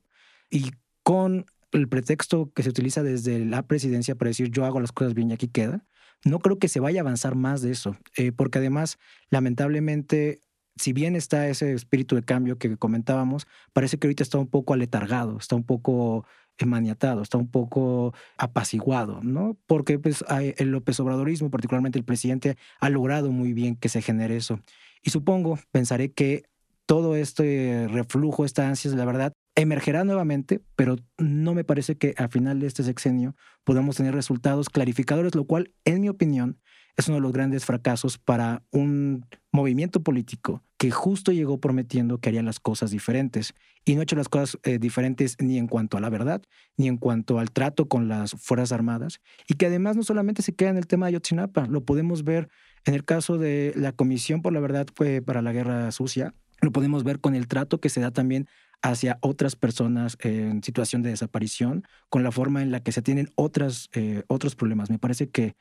y 0.51 0.73
con 1.05 1.47
el 1.71 1.89
pretexto 1.89 2.51
que 2.53 2.65
se 2.65 2.71
utiliza 2.71 3.05
desde 3.05 3.45
la 3.45 3.63
presidencia 3.69 4.17
para 4.17 4.31
decir 4.31 4.51
yo 4.51 4.65
hago 4.65 4.81
las 4.81 4.91
cosas 4.91 5.15
bien 5.15 5.31
y 5.31 5.35
aquí 5.35 5.47
queda, 5.47 5.87
no 6.27 6.41
creo 6.41 6.59
que 6.59 6.69
se 6.69 6.81
vaya 6.81 7.01
a 7.01 7.03
avanzar 7.03 7.35
más 7.35 7.63
de 7.63 7.71
eso, 7.73 7.97
porque 8.37 8.59
además, 8.59 8.99
lamentablemente, 9.31 10.41
si 10.77 10.93
bien 10.93 11.17
está 11.17 11.49
ese 11.49 11.73
espíritu 11.73 12.17
de 12.17 12.23
cambio 12.23 12.59
que 12.59 12.77
comentábamos, 12.77 13.47
parece 13.73 13.99
que 13.99 14.07
ahorita 14.07 14.23
está 14.23 14.39
un 14.39 14.49
poco 14.49 14.75
aletargado, 14.75 15.39
está 15.39 15.57
un 15.57 15.65
poco 15.65 16.27
maniatado, 16.65 17.23
está 17.23 17.37
un 17.37 17.51
poco 17.51 18.15
apaciguado, 18.39 19.21
¿no? 19.23 19.59
Porque 19.67 19.99
pues, 19.99 20.25
el 20.29 20.71
López 20.71 20.99
Obradorismo, 21.01 21.51
particularmente 21.51 21.99
el 21.99 22.05
presidente, 22.05 22.57
ha 22.81 22.89
logrado 22.89 23.31
muy 23.31 23.53
bien 23.53 23.77
que 23.77 23.89
se 23.89 24.03
genere 24.03 24.37
eso. 24.37 24.61
Y 25.03 25.11
supongo, 25.11 25.59
pensaré 25.71 26.13
que 26.13 26.45
todo 26.87 27.15
este 27.15 27.89
reflujo, 27.89 28.45
esta 28.45 28.69
ansias, 28.69 28.95
la 28.95 29.05
verdad, 29.05 29.33
emergerá 29.57 30.05
nuevamente, 30.05 30.61
pero 30.77 30.97
no 31.19 31.55
me 31.55 31.65
parece 31.65 31.97
que 31.97 32.15
al 32.19 32.29
final 32.29 32.61
de 32.61 32.67
este 32.67 32.85
sexenio 32.85 33.35
podamos 33.65 33.97
tener 33.97 34.15
resultados 34.15 34.69
clarificadores, 34.69 35.35
lo 35.35 35.45
cual, 35.45 35.73
en 35.85 36.03
mi 36.03 36.09
opinión, 36.09 36.61
es 36.97 37.09
uno 37.09 37.17
de 37.17 37.23
los 37.23 37.33
grandes 37.33 37.65
fracasos 37.65 38.17
para 38.19 38.63
un 38.71 39.27
movimiento 39.53 40.03
político 40.03 40.63
que 40.79 40.91
justo 40.91 41.33
llegó 41.33 41.59
prometiendo 41.59 42.19
que 42.19 42.29
haría 42.29 42.43
las 42.43 42.61
cosas 42.61 42.91
diferentes. 42.91 43.55
Y 43.85 43.95
no 43.95 44.01
ha 44.01 44.03
hecho 44.03 44.17
las 44.17 44.29
cosas 44.29 44.59
eh, 44.63 44.79
diferentes 44.79 45.37
ni 45.39 45.59
en 45.59 45.69
cuanto 45.69 45.97
a 45.97 46.01
la 46.01 46.11
verdad, 46.11 46.43
ni 46.77 46.89
en 46.89 46.97
cuanto 46.97 47.39
al 47.39 47.51
trato 47.51 47.89
con 47.89 48.09
las 48.09 48.33
Fuerzas 48.33 48.73
Armadas 48.73 49.21
y 49.47 49.55
que 49.55 49.67
además 49.67 49.97
no 49.97 50.03
solamente 50.03 50.43
se 50.43 50.55
queda 50.55 50.71
en 50.71 50.77
el 50.77 50.87
tema 50.87 51.07
de 51.07 51.11
Ayotzinapa, 51.11 51.67
lo 51.67 51.85
podemos 51.85 52.25
ver 52.25 52.49
en 52.85 52.95
el 52.95 53.05
caso 53.05 53.39
de 53.39 53.73
la 53.77 53.93
Comisión 53.93 54.43
por 54.43 54.53
la 54.53 54.61
Verdad 54.61 54.87
fue 54.95 55.23
para 55.23 55.41
la 55.41 55.53
Guerra 55.53 55.91
Sucia, 55.93 56.35
lo 56.61 56.73
podemos 56.73 57.05
ver 57.05 57.21
con 57.21 57.35
el 57.35 57.47
trato 57.49 57.81
que 57.81 57.89
se 57.89 58.01
da 58.01 58.11
también 58.11 58.49
hacia 58.83 59.19
otras 59.21 59.57
personas 59.57 60.17
en 60.21 60.63
situación 60.63 61.03
de 61.03 61.11
desaparición, 61.11 61.85
con 62.09 62.23
la 62.23 62.33
forma 62.33 62.63
en 62.63 62.71
la 62.71 62.81
que 62.81 62.93
se 62.93 63.03
tienen 63.03 63.31
otras, 63.35 63.89
eh, 63.93 64.23
otros 64.29 64.55
problemas. 64.55 64.91
Me 64.91 64.99
parece 64.99 65.29
que 65.29 65.55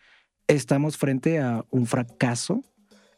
estamos 0.47 0.97
frente 0.97 1.39
a 1.39 1.65
un 1.69 1.87
fracaso, 1.87 2.61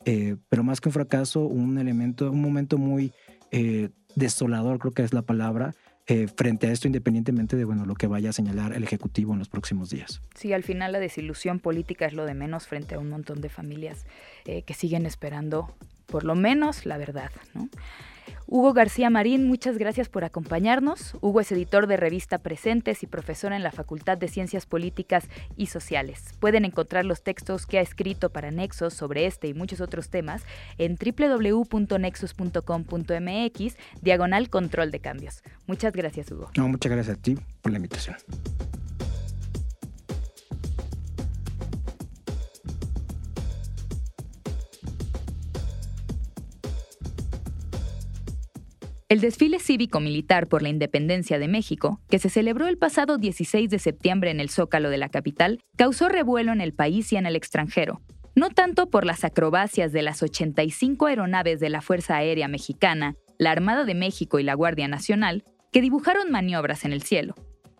eh, 0.05 0.37
pero 0.49 0.63
más 0.63 0.79
que 0.79 0.89
un 0.89 0.93
fracaso, 0.93 1.41
un 1.41 1.77
elemento, 1.77 2.31
un 2.31 2.41
momento 2.41 2.77
muy 2.77 3.11
eh, 3.51 3.89
desolador, 4.15 4.79
creo 4.79 4.93
que 4.93 5.03
es 5.03 5.13
la 5.13 5.21
palabra, 5.21 5.73
frente 6.37 6.67
a 6.67 6.71
esto, 6.71 6.87
independientemente 6.87 7.57
de 7.57 7.65
bueno, 7.65 7.85
lo 7.85 7.93
que 7.93 8.07
vaya 8.07 8.29
a 8.29 8.31
señalar 8.31 8.71
el 8.71 8.81
Ejecutivo 8.81 9.33
en 9.33 9.39
los 9.39 9.49
próximos 9.49 9.89
días. 9.89 10.21
Sí, 10.35 10.53
al 10.53 10.63
final 10.63 10.93
la 10.93 10.99
desilusión 10.99 11.59
política 11.59 12.05
es 12.05 12.13
lo 12.13 12.23
de 12.23 12.33
menos 12.33 12.65
frente 12.65 12.95
a 12.95 12.99
un 12.99 13.09
montón 13.09 13.41
de 13.41 13.49
familias 13.49 14.05
que 14.45 14.73
siguen 14.73 15.05
esperando 15.05 15.75
por 16.05 16.23
lo 16.23 16.33
menos 16.33 16.85
la 16.85 16.97
verdad. 16.97 17.29
¿no? 17.53 17.67
Hugo 18.49 18.71
García 18.71 19.09
Marín, 19.09 19.45
muchas 19.45 19.77
gracias 19.77 20.07
por 20.07 20.23
acompañarnos. 20.23 21.17
Hugo 21.19 21.41
es 21.41 21.51
editor 21.51 21.85
de 21.85 21.97
revista 21.97 22.37
Presentes 22.37 23.03
y 23.03 23.07
profesor 23.07 23.51
en 23.51 23.61
la 23.61 23.73
Facultad 23.73 24.17
de 24.17 24.29
Ciencias 24.29 24.65
Políticas 24.65 25.27
y 25.57 25.65
Sociales. 25.65 26.33
Pueden 26.39 26.63
encontrar 26.63 27.03
los 27.03 27.23
textos 27.23 27.65
que 27.65 27.77
ha 27.77 27.81
escrito 27.81 28.29
para 28.29 28.49
Nexos 28.49 28.93
sobre 28.93 29.25
este 29.25 29.49
y 29.49 29.53
muchos 29.53 29.81
otros 29.81 30.09
temas 30.09 30.43
en 30.77 30.95
www.nexos.com.mx, 30.95 33.77
diagonal 34.01 34.49
control 34.49 34.91
de 34.91 35.01
cambios. 35.01 35.43
Muchas 35.65 35.91
gracias, 35.91 36.31
Hugo. 36.31 36.49
No, 36.55 36.69
muchas 36.69 36.89
gracias 36.89 37.17
a 37.17 37.21
ti 37.21 37.37
por 37.61 37.73
la 37.73 37.79
invitación. 37.79 38.15
El 49.09 49.21
desfile 49.21 49.59
cívico-militar 49.59 50.47
por 50.47 50.61
la 50.61 50.67
independencia 50.67 51.39
de 51.39 51.47
México, 51.47 52.01
que 52.09 52.19
se 52.19 52.29
celebró 52.29 52.67
el 52.67 52.77
pasado 52.77 53.17
16 53.17 53.69
de 53.69 53.79
septiembre 53.79 54.31
en 54.31 54.41
el 54.41 54.49
Zócalo 54.49 54.89
de 54.89 54.97
la 54.97 55.07
capital, 55.07 55.61
causó 55.77 56.09
revuelo 56.09 56.51
en 56.51 56.59
el 56.59 56.73
país 56.73 57.13
y 57.13 57.15
en 57.15 57.25
el 57.25 57.37
extranjero, 57.37 58.01
no 58.35 58.49
tanto 58.49 58.89
por 58.89 59.05
las 59.05 59.23
acrobacias 59.23 59.93
de 59.93 60.01
las 60.01 60.21
85 60.21 61.05
aeronaves 61.05 61.61
de 61.61 61.69
la 61.69 61.79
Fuerza 61.79 62.17
Aérea 62.17 62.49
Mexicana, 62.49 63.15
la 63.37 63.51
Armada 63.51 63.85
de 63.85 63.95
México 63.95 64.39
y 64.39 64.43
la 64.43 64.55
Guardia 64.55 64.89
Nacional, 64.89 65.45
que 65.71 65.79
dibujaron 65.79 66.29
maniobras 66.29 66.83
en 66.83 66.91
el 66.91 67.01
cielo. 67.01 67.33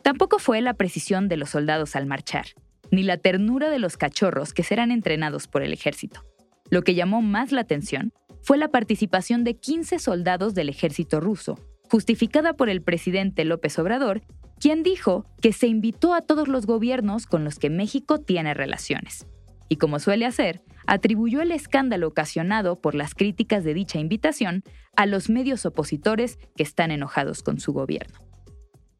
Tampoco 0.03 0.39
fue 0.39 0.61
la 0.61 0.75
precisión 0.75 1.27
de 1.27 1.35
los 1.35 1.49
soldados 1.49 1.97
al 1.97 2.05
marchar, 2.05 2.45
ni 2.89 3.03
la 3.03 3.17
ternura 3.17 3.69
de 3.69 3.79
los 3.79 3.97
cachorros 3.97 4.53
que 4.53 4.63
serán 4.63 4.91
entrenados 4.91 5.49
por 5.49 5.61
el 5.61 5.73
ejército. 5.73 6.23
Lo 6.69 6.83
que 6.83 6.95
llamó 6.95 7.21
más 7.21 7.51
la 7.51 7.59
atención 7.59 8.13
fue 8.41 8.57
la 8.57 8.69
participación 8.69 9.43
de 9.43 9.55
15 9.55 9.99
soldados 9.99 10.53
del 10.53 10.69
ejército 10.69 11.19
ruso, 11.19 11.59
justificada 11.89 12.53
por 12.53 12.69
el 12.69 12.81
presidente 12.81 13.45
López 13.45 13.77
Obrador, 13.79 14.21
quien 14.59 14.83
dijo 14.83 15.25
que 15.41 15.53
se 15.53 15.67
invitó 15.67 16.13
a 16.13 16.21
todos 16.21 16.47
los 16.47 16.65
gobiernos 16.65 17.25
con 17.27 17.43
los 17.43 17.59
que 17.59 17.69
México 17.69 18.19
tiene 18.19 18.53
relaciones. 18.53 19.27
Y 19.69 19.77
como 19.77 19.99
suele 19.99 20.25
hacer, 20.25 20.61
atribuyó 20.87 21.41
el 21.41 21.51
escándalo 21.51 22.07
ocasionado 22.07 22.79
por 22.79 22.95
las 22.95 23.13
críticas 23.13 23.63
de 23.63 23.73
dicha 23.73 23.99
invitación 23.99 24.63
a 24.95 25.05
los 25.05 25.29
medios 25.29 25.65
opositores 25.65 26.39
que 26.55 26.63
están 26.63 26.91
enojados 26.91 27.43
con 27.43 27.59
su 27.59 27.73
gobierno. 27.73 28.26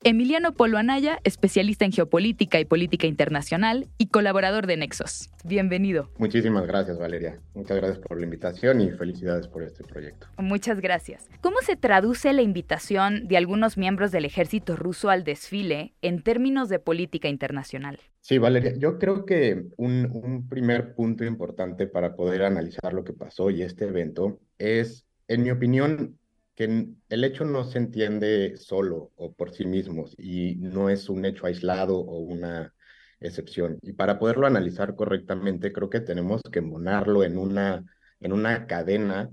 Emiliano 0.10 0.54
Polo 0.54 0.78
Anaya, 0.78 1.20
especialista 1.26 1.84
en 1.84 1.92
geopolítica 1.92 2.62
y 2.62 2.64
política 2.64 3.08
internacional 3.08 3.90
y 3.98 4.08
colaborador 4.08 4.66
de 4.66 4.78
Nexos. 4.78 5.30
Bienvenido. 5.44 6.10
Muchísimas 6.18 6.66
gracias, 6.66 6.98
Valeria. 6.98 7.42
Muchas 7.54 7.76
gracias 7.76 8.00
por 8.00 8.18
la 8.18 8.24
invitación 8.24 8.80
y 8.80 8.90
felicidades 8.92 9.50
por 9.50 9.64
este 9.64 9.84
proyecto. 9.84 10.28
Muchas 10.38 10.80
gracias. 10.80 11.30
¿Cómo 11.42 11.58
se 11.62 11.76
traduce 11.76 12.32
la 12.32 12.42
invitación 12.42 13.28
de 13.28 13.36
algunos 13.36 13.76
miembros 13.76 14.14
del 14.14 14.24
ejército 14.24 14.78
ruso 14.78 15.10
al 15.10 15.26
desfile 15.26 15.94
en 16.02 16.24
términos 16.24 16.70
de 16.70 16.80
política 16.80 17.28
internacional? 17.28 18.00
Sí, 18.22 18.38
Valeria, 18.38 18.76
yo 18.78 19.00
creo 19.00 19.26
que 19.26 19.66
un, 19.76 20.10
un 20.14 20.48
primer 20.48 20.96
punto 20.96 21.26
importante 21.26 21.86
para 21.86 22.16
poder 22.16 22.44
analizar 22.44 22.94
lo 22.94 23.04
que 23.04 23.12
pasó 23.12 23.50
y 23.50 23.62
este 23.62 23.84
evento 23.84 24.40
es, 24.58 25.06
en 25.28 25.44
mi 25.44 25.52
opinión, 25.52 26.18
que 26.58 26.88
el 27.10 27.24
hecho 27.24 27.46
no 27.46 27.64
se 27.66 27.78
entiende 27.78 28.58
solo 28.58 29.12
o 29.16 29.32
por 29.32 29.52
sí 29.54 29.64
mismo 29.64 30.06
y 30.18 30.56
no 30.56 30.90
es 30.90 31.08
un 31.08 31.24
hecho 31.24 31.46
aislado 31.46 32.00
o 32.00 32.18
una 32.18 32.74
excepción. 33.20 33.78
Y 33.84 33.94
para 33.94 34.18
poderlo 34.18 34.48
analizar 34.48 34.96
correctamente, 34.96 35.72
creo 35.72 35.92
que 35.92 36.00
tenemos 36.00 36.42
que 36.52 36.62
monarlo 36.62 37.24
en 37.24 37.38
una, 37.38 37.86
en 38.20 38.34
una 38.34 38.66
cadena 38.66 39.30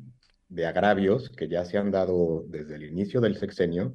de 0.49 0.67
agravios 0.67 1.31
que 1.31 1.49
ya 1.49 1.65
se 1.65 1.79
han 1.79 1.91
dado 1.91 2.45
desde 2.47 2.75
el 2.77 2.85
inicio 2.85 3.23
del 3.23 3.39
sexenio 3.39 3.95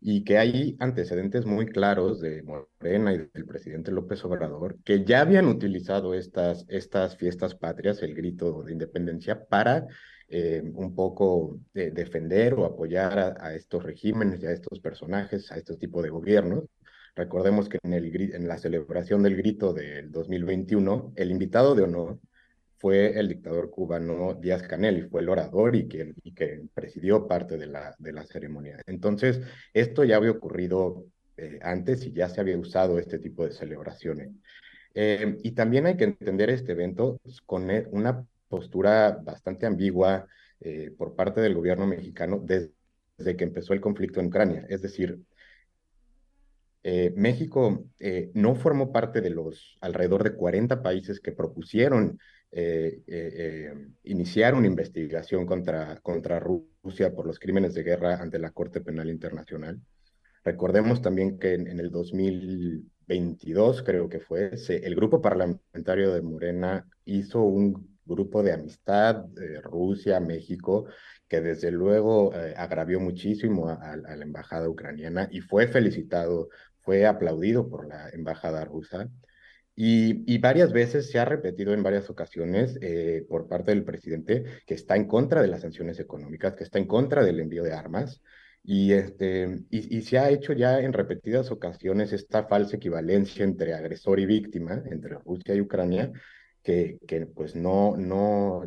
y 0.00 0.22
que 0.22 0.38
hay 0.38 0.76
antecedentes 0.78 1.46
muy 1.46 1.66
claros 1.66 2.20
de 2.20 2.44
Morena 2.44 3.12
y 3.12 3.18
del 3.34 3.44
presidente 3.44 3.90
López 3.90 4.24
Obrador 4.24 4.78
que 4.84 5.04
ya 5.04 5.22
habían 5.22 5.48
utilizado 5.48 6.14
estas, 6.14 6.64
estas 6.68 7.16
fiestas 7.16 7.56
patrias, 7.56 8.00
el 8.02 8.14
grito 8.14 8.62
de 8.62 8.70
independencia, 8.72 9.46
para 9.46 9.88
eh, 10.30 10.62
un 10.74 10.94
poco 10.94 11.58
de 11.72 11.90
defender 11.90 12.54
o 12.54 12.66
apoyar 12.66 13.36
a, 13.40 13.54
estos 13.54 13.82
regímenes 13.82 14.42
y 14.42 14.46
a 14.46 14.52
estos 14.52 14.78
personajes, 14.80 15.50
a 15.50 15.56
este 15.56 15.76
tipo 15.76 16.02
de 16.02 16.10
gobiernos. 16.10 16.64
Recordemos 17.14 17.68
que 17.68 17.78
en, 17.82 17.94
el, 17.94 18.34
en 18.34 18.46
la 18.46 18.58
celebración 18.58 19.22
del 19.22 19.36
grito 19.36 19.72
del 19.72 20.12
2021, 20.12 21.14
el 21.16 21.30
invitado 21.30 21.74
de 21.74 21.82
honor 21.82 22.18
fue 22.76 23.18
el 23.18 23.28
dictador 23.28 23.70
cubano 23.70 24.34
Díaz 24.34 24.62
Canel 24.62 24.98
y 24.98 25.08
fue 25.08 25.22
el 25.22 25.28
orador 25.28 25.74
y 25.74 25.88
que, 25.88 26.14
y 26.22 26.32
que 26.32 26.62
presidió 26.74 27.26
parte 27.26 27.56
de 27.56 27.66
la, 27.66 27.94
de 27.98 28.12
la 28.12 28.24
ceremonia. 28.24 28.82
Entonces, 28.86 29.40
esto 29.72 30.04
ya 30.04 30.16
había 30.16 30.30
ocurrido 30.30 31.06
eh, 31.38 31.58
antes 31.62 32.04
y 32.04 32.12
ya 32.12 32.28
se 32.28 32.40
había 32.40 32.58
usado 32.58 32.98
este 32.98 33.18
tipo 33.18 33.44
de 33.46 33.52
celebraciones. 33.52 34.30
Eh, 34.94 35.38
y 35.42 35.52
también 35.52 35.86
hay 35.86 35.96
que 35.96 36.04
entender 36.04 36.50
este 36.50 36.72
evento 36.72 37.18
con 37.46 37.68
una 37.92 38.26
postura 38.48 39.18
bastante 39.22 39.66
ambigua 39.66 40.26
eh, 40.60 40.90
por 40.96 41.14
parte 41.14 41.40
del 41.40 41.54
gobierno 41.54 41.86
mexicano 41.86 42.42
desde, 42.44 42.72
que 43.36 43.44
empezó 43.44 43.74
el 43.74 43.80
conflicto 43.80 44.20
en 44.20 44.26
Ucrania. 44.26 44.66
Es 44.68 44.82
decir, 44.82 45.20
eh, 46.82 47.12
México 47.16 47.84
eh, 47.98 48.30
no 48.34 48.54
formó 48.54 48.92
parte 48.92 49.20
de 49.20 49.30
los 49.30 49.76
alrededor 49.80 50.24
de 50.24 50.34
40 50.34 50.82
países 50.82 51.20
que 51.20 51.32
propusieron 51.32 52.18
iniciar 54.04 54.54
una 54.54 54.66
investigación 54.66 55.44
contra, 55.44 56.00
contra 56.00 56.40
Rusia 56.40 57.14
por 57.14 57.26
los 57.26 57.38
crímenes 57.38 57.74
de 57.74 57.82
guerra 57.82 58.22
ante 58.22 58.38
la 58.38 58.52
Corte 58.52 58.80
Penal 58.80 59.10
Internacional. 59.10 59.78
Recordemos 60.44 61.02
también 61.02 61.38
que 61.38 61.52
en, 61.52 61.78
el 61.78 61.90
2022, 61.90 63.82
creo 63.82 64.08
que 64.08 64.20
fue, 64.20 64.52
el 64.66 64.94
grupo 64.94 65.20
parlamentario 65.20 66.14
de 66.14 66.22
Morena 66.22 66.88
hizo 67.04 67.42
un 67.42 67.97
grupo 68.08 68.42
de 68.42 68.52
amistad 68.52 69.26
Rusia-México 69.62 70.86
que 71.28 71.40
desde 71.40 71.70
luego 71.70 72.34
eh, 72.34 72.54
agravió 72.56 72.98
muchísimo 73.00 73.68
a, 73.68 73.96
la 73.96 74.24
embajada 74.24 74.68
ucraniana 74.68 75.28
y 75.30 75.40
fue 75.40 75.68
felicitado, 75.68 76.48
fue 76.80 77.06
aplaudido 77.06 77.68
por 77.68 77.86
la 77.86 78.08
embajada 78.10 78.64
rusa. 78.64 79.08
Y, 79.80 80.38
varias 80.38 80.72
veces 80.72 81.08
se 81.08 81.20
ha 81.20 81.24
repetido 81.24 81.72
en 81.72 81.84
varias 81.84 82.10
ocasiones 82.10 82.76
eh, 82.80 83.24
por 83.28 83.46
parte 83.46 83.70
del 83.70 83.84
presidente 83.84 84.44
que 84.66 84.74
está 84.74 84.96
en 84.96 85.06
contra 85.06 85.40
de 85.40 85.46
las 85.46 85.60
sanciones 85.60 86.00
económicas, 86.00 86.54
que 86.56 86.64
está 86.64 86.78
en 86.78 86.86
contra 86.86 87.22
del 87.22 87.38
envío 87.38 87.62
de 87.62 87.74
armas. 87.74 88.20
Y, 88.64 88.92
este, 88.92 89.60
y, 89.70 90.02
se 90.02 90.18
ha 90.18 90.30
hecho 90.30 90.52
ya 90.52 90.80
en 90.80 90.92
repetidas 90.92 91.52
ocasiones 91.52 92.12
esta 92.12 92.48
falsa 92.48 92.76
equivalencia 92.76 93.44
entre 93.44 93.72
agresor 93.74 94.18
y 94.18 94.26
víctima, 94.26 94.82
entre 94.90 95.14
Rusia 95.24 95.54
y 95.54 95.60
Ucrania, 95.60 96.10
que, 96.62 97.28
pues 97.34 97.54
no, 97.54 97.96
no, 97.96 98.62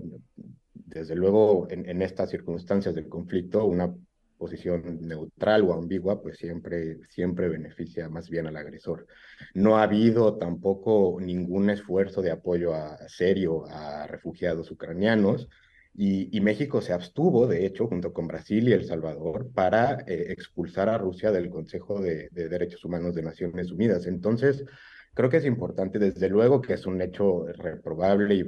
desde 0.73 1.15
luego, 1.15 1.67
en, 1.69 2.01
estas 2.01 2.29
circunstancias 2.29 2.95
del 2.95 3.07
conflicto, 3.07 3.65
una 3.65 3.93
posición 4.37 4.99
neutral 5.01 5.63
o 5.63 5.73
ambigua, 5.73 6.21
pues 6.21 6.37
siempre, 6.37 6.97
siempre 7.09 7.47
beneficia 7.47 8.09
más 8.09 8.29
bien 8.29 8.47
al 8.47 8.57
agresor. 8.57 9.05
No 9.53 9.77
ha 9.77 9.83
habido 9.83 10.37
tampoco 10.37 11.19
ningún 11.21 11.69
esfuerzo 11.69 12.21
de 12.21 12.31
apoyo 12.31 12.73
a, 12.73 12.97
serio 13.07 13.65
a 13.69 14.07
refugiados 14.07 14.71
ucranianos. 14.71 15.47
Y, 15.93 16.39
México 16.39 16.81
se 16.81 16.93
abstuvo, 16.93 17.47
de 17.47 17.65
hecho, 17.65 17.85
junto 17.87 18.13
con 18.13 18.25
Brasil 18.25 18.67
y 18.67 18.71
El 18.71 18.85
Salvador, 18.85 19.51
para 19.53 19.99
eh, 20.07 20.27
expulsar 20.29 20.87
a 20.87 20.97
Rusia 20.97 21.31
del 21.31 21.49
Consejo 21.49 21.99
de 21.99 22.29
Derechos 22.31 22.85
Humanos 22.85 23.13
de 23.13 23.23
Naciones 23.23 23.71
Unidas. 23.71 24.07
Entonces, 24.07 24.63
Creo 25.13 25.29
que 25.29 25.37
es 25.37 25.45
importante, 25.45 25.99
desde 25.99 26.29
luego 26.29 26.61
que 26.61 26.73
es 26.73 26.85
un 26.85 27.01
hecho 27.01 27.45
reprobable 27.57 28.33
y, 28.35 28.45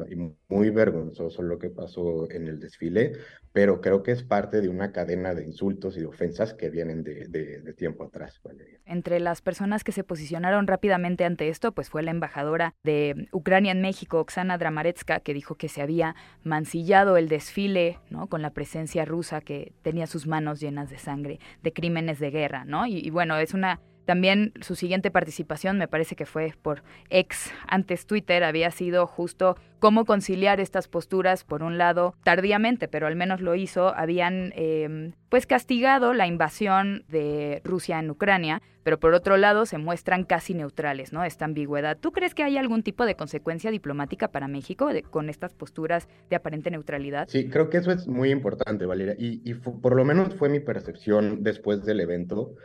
muy 0.48 0.70
vergonzoso 0.70 1.42
lo 1.42 1.60
que 1.60 1.70
pasó 1.70 2.30
en 2.32 2.48
el 2.48 2.60
desfile, 2.60 3.14
pero 3.52 3.82
creo 3.82 4.02
que 4.02 4.12
es 4.12 4.24
parte 4.24 4.62
de 4.62 4.70
una 4.70 4.94
cadena 4.94 5.34
de 5.34 5.44
insultos 5.44 5.98
y 5.98 6.02
de 6.02 6.06
ofensas 6.06 6.54
que 6.54 6.70
vienen 6.70 7.04
de, 7.04 7.28
de, 7.28 7.74
tiempo 7.74 8.06
atrás. 8.06 8.40
Entre 8.86 9.20
las 9.20 9.42
personas 9.42 9.84
que 9.84 9.92
se 9.92 10.06
posicionaron 10.06 10.66
rápidamente 10.68 11.26
ante 11.26 11.50
esto, 11.50 11.74
pues 11.74 11.90
fue 11.90 12.02
la 12.02 12.12
embajadora 12.12 12.76
de 12.84 13.28
Ucrania 13.34 13.74
en 13.74 13.82
México, 13.82 14.20
Oksana 14.20 14.58
Dramaretska, 14.58 15.20
que 15.20 15.34
dijo 15.34 15.56
que 15.56 15.68
se 15.68 15.82
había 15.82 16.16
mancillado 16.44 17.18
el 17.18 17.28
desfile, 17.28 18.00
¿no? 18.10 18.28
Con 18.28 18.42
la 18.42 18.52
presencia 18.52 19.04
rusa 19.04 19.42
que 19.42 19.74
tenía 19.82 20.08
sus 20.08 20.28
manos 20.28 20.62
llenas 20.62 20.90
de 20.90 20.98
sangre, 20.98 21.40
de 21.62 21.74
crímenes 21.74 22.20
de 22.20 22.32
guerra, 22.32 22.64
¿no? 22.64 22.86
y 22.86 23.10
bueno, 23.10 23.38
es 23.38 23.54
una 23.54 23.80
también 24.06 24.54
su 24.62 24.76
siguiente 24.76 25.12
participación, 25.12 25.78
me 25.78 25.88
parece 25.88 26.16
que 26.16 26.26
fue 26.26 26.54
por 26.62 26.84
ex, 27.10 27.52
antes 27.68 28.06
Twitter, 28.06 28.44
había 28.44 28.72
sido 28.72 29.08
justo 29.08 29.56
cómo 29.80 30.06
conciliar 30.06 30.60
estas 30.60 30.88
posturas, 30.88 31.44
por 31.44 31.62
un 31.62 31.78
lado, 31.78 32.16
tardíamente, 32.24 32.88
pero 32.88 33.06
al 33.06 33.18
menos 33.18 33.42
lo 33.42 33.56
hizo, 33.56 33.94
habían 33.96 34.54
em, 34.56 35.12
pues 35.28 35.46
castigado 35.46 36.14
la 36.14 36.26
invasión 36.26 37.04
de 37.10 37.62
Rusia 37.66 38.00
en 38.00 38.10
Ucrania, 38.10 38.62
pero 38.84 39.00
por 39.00 39.14
otro 39.14 39.38
lado 39.38 39.66
se 39.66 39.78
muestran 39.78 40.24
casi 40.24 40.54
neutrales, 40.54 41.12
¿no? 41.12 41.24
Esta 41.24 41.46
ambigüedad. 41.46 41.98
¿Tú 42.00 42.12
crees 42.12 42.34
que 42.34 42.44
hay 42.44 42.58
algún 42.58 42.84
tipo 42.84 43.06
de 43.06 43.16
consecuencia 43.16 43.72
diplomática 43.72 44.30
para 44.30 44.48
México 44.48 44.90
con 45.10 45.30
estas 45.30 45.54
posturas 45.54 46.08
de 46.30 46.36
aparente 46.36 46.70
neutralidad? 46.72 47.28
Sí, 47.30 47.50
creo 47.50 47.70
que 47.70 47.78
eso 47.78 47.92
es 47.92 48.08
muy 48.08 48.32
importante, 48.32 48.86
Valeria, 48.86 49.16
y, 49.18 49.54
por 49.54 49.96
lo 49.96 50.06
menos 50.06 50.36
fue 50.36 50.50
mi 50.50 50.60
percepción 50.60 51.44
después 51.44 51.84
del 51.84 52.00
evento. 52.00 52.56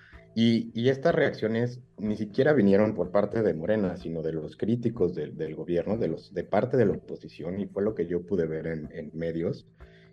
Y, 0.41 0.89
estas 0.89 1.17
reacciones 1.17 1.81
ni 1.97 2.17
siquiera 2.17 2.53
vinieron 2.53 2.95
por 2.95 3.11
parte 3.11 3.43
de 3.43 3.55
Morena, 3.55 3.97
sino 3.97 4.23
de 4.23 4.33
los 4.33 4.57
críticos 4.57 5.17
del 5.17 5.57
gobierno, 5.57 5.97
de, 5.97 6.07
los, 6.07 6.33
parte 6.49 6.77
de 6.77 6.87
la 6.87 6.93
oposición, 6.93 7.59
y 7.59 7.67
fue 7.67 7.83
lo 7.83 7.97
que 7.97 8.07
yo 8.07 8.23
pude 8.23 8.47
ver 8.47 8.69
en, 8.69 9.11
medios, 9.15 9.67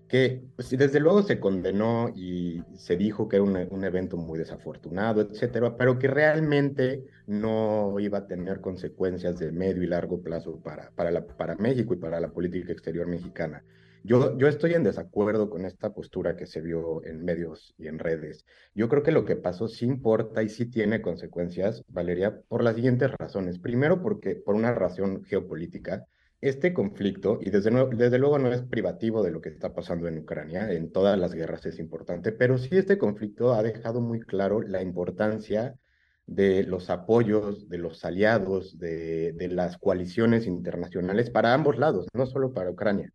que 0.07 0.41
pues, 0.55 0.71
desde 0.71 0.99
luego 0.99 1.21
se 1.21 1.39
condenó 1.39 2.11
y 2.15 2.63
se 2.75 2.97
dijo 2.97 3.29
que 3.29 3.35
era 3.35 3.43
un, 3.43 3.83
evento 3.83 4.17
muy 4.17 4.39
desafortunado, 4.39 5.21
etcétera, 5.21 5.77
pero 5.77 5.99
que 5.99 6.07
realmente 6.07 7.05
no 7.27 7.95
iba 7.99 8.17
a 8.17 8.27
tener 8.27 8.61
consecuencias 8.61 9.37
de 9.37 9.51
medio 9.51 9.83
y 9.83 9.87
largo 9.87 10.23
plazo 10.23 10.59
para, 10.59 10.89
para, 10.95 11.11
la, 11.11 11.27
para 11.27 11.53
México 11.55 11.93
y 11.93 11.97
para 11.97 12.19
la 12.19 12.29
política 12.29 12.71
exterior 12.71 13.05
mexicana. 13.05 13.63
Yo, 14.07 14.47
estoy 14.47 14.75
en 14.75 14.83
desacuerdo 14.83 15.49
con 15.49 15.65
esta 15.65 15.91
postura 15.91 16.35
que 16.35 16.45
se 16.45 16.61
vio 16.61 17.03
en 17.05 17.25
medios 17.25 17.73
y 17.75 17.87
en 17.87 17.97
redes. 17.97 18.45
Yo 18.75 18.87
creo 18.87 19.01
que 19.01 19.11
lo 19.11 19.25
que 19.25 19.35
pasó 19.35 19.67
sí 19.67 19.85
importa 19.85 20.43
y 20.43 20.49
sí 20.49 20.67
tiene 20.67 21.01
consecuencias, 21.01 21.83
Valeria, 21.87 22.39
por 22.47 22.63
las 22.63 22.75
siguientes 22.75 23.09
razones. 23.17 23.57
Primero, 23.57 24.03
porque 24.03 24.35
por 24.35 24.53
una 24.53 24.75
razón 24.75 25.23
geopolítica, 25.23 26.05
este 26.39 26.71
conflicto, 26.71 27.39
y 27.41 27.49
desde, 27.49 27.71
desde 27.95 28.19
luego 28.19 28.37
no 28.37 28.53
es 28.53 28.61
privativo 28.61 29.23
de 29.23 29.31
lo 29.31 29.41
que 29.41 29.49
está 29.49 29.73
pasando 29.73 30.07
en 30.07 30.19
Ucrania, 30.19 30.71
en 30.71 30.91
todas 30.91 31.17
las 31.17 31.33
guerras 31.33 31.65
es 31.65 31.79
importante, 31.79 32.31
pero 32.31 32.59
sí 32.59 32.77
este 32.77 32.99
conflicto 32.99 33.55
ha 33.55 33.63
dejado 33.63 34.01
muy 34.01 34.19
claro 34.19 34.61
la 34.61 34.83
importancia 34.83 35.79
de 36.27 36.61
los 36.61 36.91
apoyos, 36.91 37.69
de 37.69 37.79
los 37.79 38.05
aliados, 38.05 38.77
de, 38.77 39.33
de 39.33 39.47
las 39.47 39.79
coaliciones 39.79 40.45
internacionales 40.45 41.31
para 41.31 41.55
ambos 41.55 41.79
lados, 41.79 42.05
no 42.13 42.27
solo 42.27 42.53
para 42.53 42.69
Ucrania. 42.69 43.11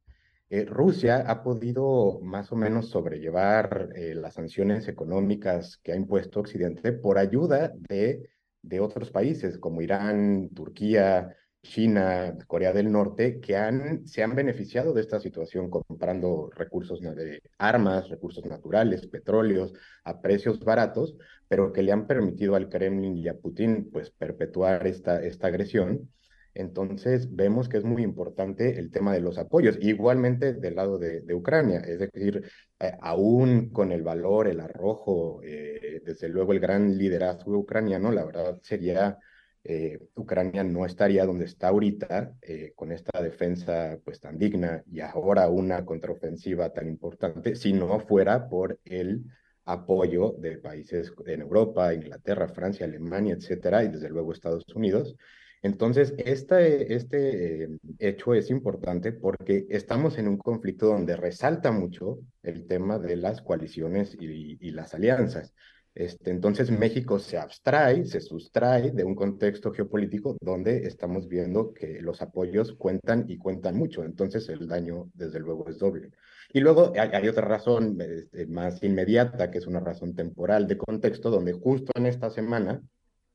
Eh, 0.52 0.64
Rusia 0.64 1.24
ha 1.30 1.44
podido 1.44 2.18
más 2.22 2.50
o 2.50 2.56
menos 2.56 2.88
sobrellevar 2.90 3.90
eh, 3.94 4.14
las 4.16 4.34
sanciones 4.34 4.88
económicas 4.88 5.78
que 5.78 5.92
ha 5.92 5.96
impuesto 5.96 6.40
Occidente 6.40 6.92
por 6.92 7.18
ayuda 7.18 7.72
de, 7.88 8.28
de 8.62 8.80
otros 8.80 9.12
países 9.12 9.58
como 9.58 9.80
Irán, 9.80 10.48
Turquía, 10.50 11.36
China, 11.62 12.36
Corea 12.48 12.72
del 12.72 12.90
Norte, 12.90 13.38
que 13.38 13.56
han, 13.56 14.06
se 14.08 14.24
han 14.24 14.34
beneficiado 14.34 14.92
de 14.92 15.02
esta 15.02 15.20
situación 15.20 15.70
comprando 15.70 16.50
recursos 16.56 17.00
de 17.00 17.42
armas, 17.58 18.08
recursos 18.08 18.44
naturales, 18.44 19.06
petróleos 19.06 19.72
a 20.02 20.20
precios 20.20 20.58
baratos, 20.64 21.16
pero 21.46 21.72
que 21.72 21.82
le 21.82 21.92
han 21.92 22.08
permitido 22.08 22.56
al 22.56 22.68
Kremlin 22.68 23.16
y 23.16 23.28
a 23.28 23.38
Putin 23.38 23.88
pues 23.92 24.10
perpetuar 24.10 24.84
esta, 24.88 25.22
esta 25.22 25.46
agresión 25.46 26.10
entonces 26.54 27.34
vemos 27.34 27.68
que 27.68 27.78
es 27.78 27.84
muy 27.84 28.02
importante 28.02 28.78
el 28.78 28.90
tema 28.90 29.12
de 29.12 29.20
los 29.20 29.38
apoyos, 29.38 29.78
igualmente 29.80 30.54
del 30.54 30.76
lado 30.76 30.98
de, 30.98 31.22
Ucrania, 31.34 31.80
es 31.80 32.00
decir, 32.00 32.44
eh, 32.78 32.92
aún 33.00 33.70
con 33.70 33.92
el 33.92 34.02
valor, 34.02 34.48
el 34.48 34.60
arrojo, 34.60 35.40
eh, 35.42 36.02
desde 36.04 36.28
luego 36.28 36.52
el 36.52 36.60
gran 36.60 36.96
liderazgo 36.98 37.58
ucraniano, 37.58 38.10
la 38.10 38.24
verdad 38.24 38.58
sería, 38.62 39.18
eh, 39.62 39.98
Ucrania 40.14 40.64
no 40.64 40.86
estaría 40.86 41.26
donde 41.26 41.44
está 41.44 41.68
ahorita 41.68 42.34
con 42.74 42.92
esta 42.92 43.22
defensa 43.22 43.98
pues 44.04 44.18
tan 44.18 44.38
digna 44.38 44.82
y 44.90 45.00
ahora 45.00 45.48
una 45.48 45.84
contraofensiva 45.84 46.72
tan 46.72 46.88
importante, 46.88 47.54
si 47.54 47.72
no 47.72 48.00
fuera 48.00 48.48
por 48.48 48.78
el 48.84 49.24
apoyo 49.64 50.34
de 50.38 50.58
países 50.58 51.12
en 51.26 51.42
Europa, 51.42 51.94
Inglaterra, 51.94 52.48
Francia, 52.48 52.86
Alemania, 52.86 53.34
etcétera, 53.34 53.84
y 53.84 53.88
desde 53.88 54.08
luego 54.08 54.32
Estados 54.32 54.64
Unidos, 54.74 55.16
entonces, 55.62 56.14
este, 56.16 56.94
este 56.94 57.68
hecho 57.98 58.34
es 58.34 58.50
importante 58.50 59.12
porque 59.12 59.66
estamos 59.68 60.16
en 60.16 60.28
un 60.28 60.38
conflicto 60.38 60.86
donde 60.86 61.16
resalta 61.16 61.70
mucho 61.70 62.18
el 62.42 62.66
tema 62.66 62.98
de 62.98 63.16
las 63.16 63.42
coaliciones 63.42 64.16
y, 64.18 64.70
las 64.70 64.94
alianzas. 64.94 65.52
Este, 65.94 66.30
entonces, 66.30 66.70
México 66.70 67.18
se 67.18 67.36
abstrae, 67.36 68.06
se 68.06 68.20
sustrae 68.20 68.92
de 68.92 69.04
un 69.04 69.14
contexto 69.14 69.70
geopolítico 69.72 70.36
donde 70.40 70.86
estamos 70.86 71.28
viendo 71.28 71.74
que 71.74 72.00
los 72.00 72.22
apoyos 72.22 72.72
cuentan 72.72 73.26
y 73.28 73.36
cuentan 73.36 73.76
mucho. 73.76 74.02
Entonces, 74.04 74.48
el 74.48 74.66
daño, 74.66 75.10
desde 75.12 75.40
luego, 75.40 75.68
es 75.68 75.78
doble. 75.78 76.10
Y 76.54 76.60
luego 76.60 76.92
hay, 76.96 77.10
hay 77.12 77.28
otra 77.28 77.46
razón 77.46 78.00
este, 78.00 78.46
más 78.46 78.82
inmediata, 78.82 79.50
que 79.50 79.58
es 79.58 79.66
una 79.66 79.80
razón 79.80 80.14
temporal 80.14 80.66
de 80.66 80.78
contexto, 80.78 81.28
donde 81.28 81.52
justo 81.52 81.92
en 81.96 82.06
esta 82.06 82.30
semana 82.30 82.82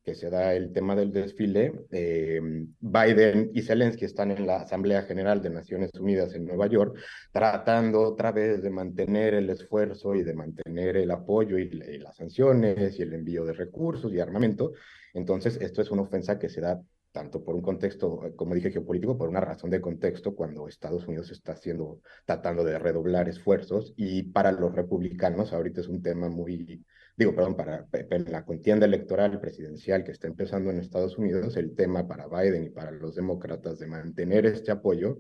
que 0.06 0.14
se 0.14 0.30
da 0.30 0.54
el 0.54 0.72
tema 0.72 0.96
del 0.96 1.12
desfile, 1.12 1.74
eh, 1.92 2.40
Biden 2.80 3.50
y 3.56 3.64
Zelensky 3.64 4.06
están 4.06 4.30
en 4.30 4.46
la 4.46 4.58
Asamblea 4.58 5.02
General 5.02 5.42
de 5.42 5.50
Naciones 5.50 5.90
Unidas 6.00 6.36
en 6.36 6.46
Nueva 6.46 6.68
York, 6.68 6.96
tratando 7.32 8.02
otra 8.02 8.32
vez 8.32 8.62
de 8.62 8.70
mantener 8.70 9.34
el 9.34 9.50
esfuerzo 9.50 10.14
y 10.14 10.22
de 10.22 10.36
mantener 10.36 10.98
el 10.98 11.10
apoyo 11.10 11.58
y, 11.58 11.72
las 11.72 12.18
sanciones 12.18 13.00
y 13.00 13.02
el 13.02 13.14
envío 13.14 13.46
de 13.46 13.54
recursos 13.54 14.14
y 14.14 14.20
armamento. 14.20 14.74
Entonces, 15.16 15.58
esto 15.60 15.82
es 15.82 15.90
una 15.90 16.04
ofensa 16.04 16.38
que 16.38 16.50
se 16.50 16.62
da 16.62 16.80
tanto 17.16 17.42
por 17.42 17.56
un 17.56 17.62
contexto, 17.62 18.34
como 18.36 18.56
dije, 18.56 18.72
geopolítico, 18.72 19.18
por 19.18 19.30
una 19.30 19.40
razón 19.40 19.70
de 19.70 19.80
contexto, 19.80 20.36
cuando 20.36 20.68
Estados 20.68 21.08
Unidos 21.08 21.32
está 21.32 21.54
haciendo, 21.54 22.02
tratando 22.26 22.66
de 22.66 22.78
redoblar 22.78 23.30
esfuerzos, 23.30 23.94
y 23.96 24.24
para 24.24 24.52
los 24.52 24.76
republicanos 24.76 25.54
ahorita 25.54 25.80
es 25.80 25.88
un 25.88 26.02
tema 26.02 26.28
muy, 26.28 26.84
digo, 27.16 27.34
perdón, 27.34 27.56
para, 27.56 27.88
la 28.28 28.44
contienda 28.44 28.86
electoral 28.86 29.40
presidencial 29.40 30.04
que 30.04 30.12
está 30.12 30.28
empezando 30.28 30.72
en 30.72 30.80
Estados 30.80 31.18
Unidos, 31.18 31.56
el 31.56 31.74
tema 31.74 32.06
para 32.06 32.28
Biden 32.28 32.66
y 32.66 32.70
para 32.70 32.92
los 32.92 33.16
demócratas 33.16 33.80
de 33.80 33.88
mantener 33.88 34.46
este 34.46 34.72
apoyo 34.72 35.18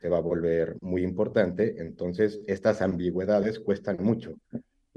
se 0.00 0.08
va 0.08 0.18
a 0.18 0.20
volver 0.32 0.76
muy 0.80 1.04
importante. 1.04 1.76
Entonces, 1.78 2.40
estas 2.48 2.82
ambigüedades 2.82 3.60
cuestan 3.60 3.98
mucho. 4.00 4.34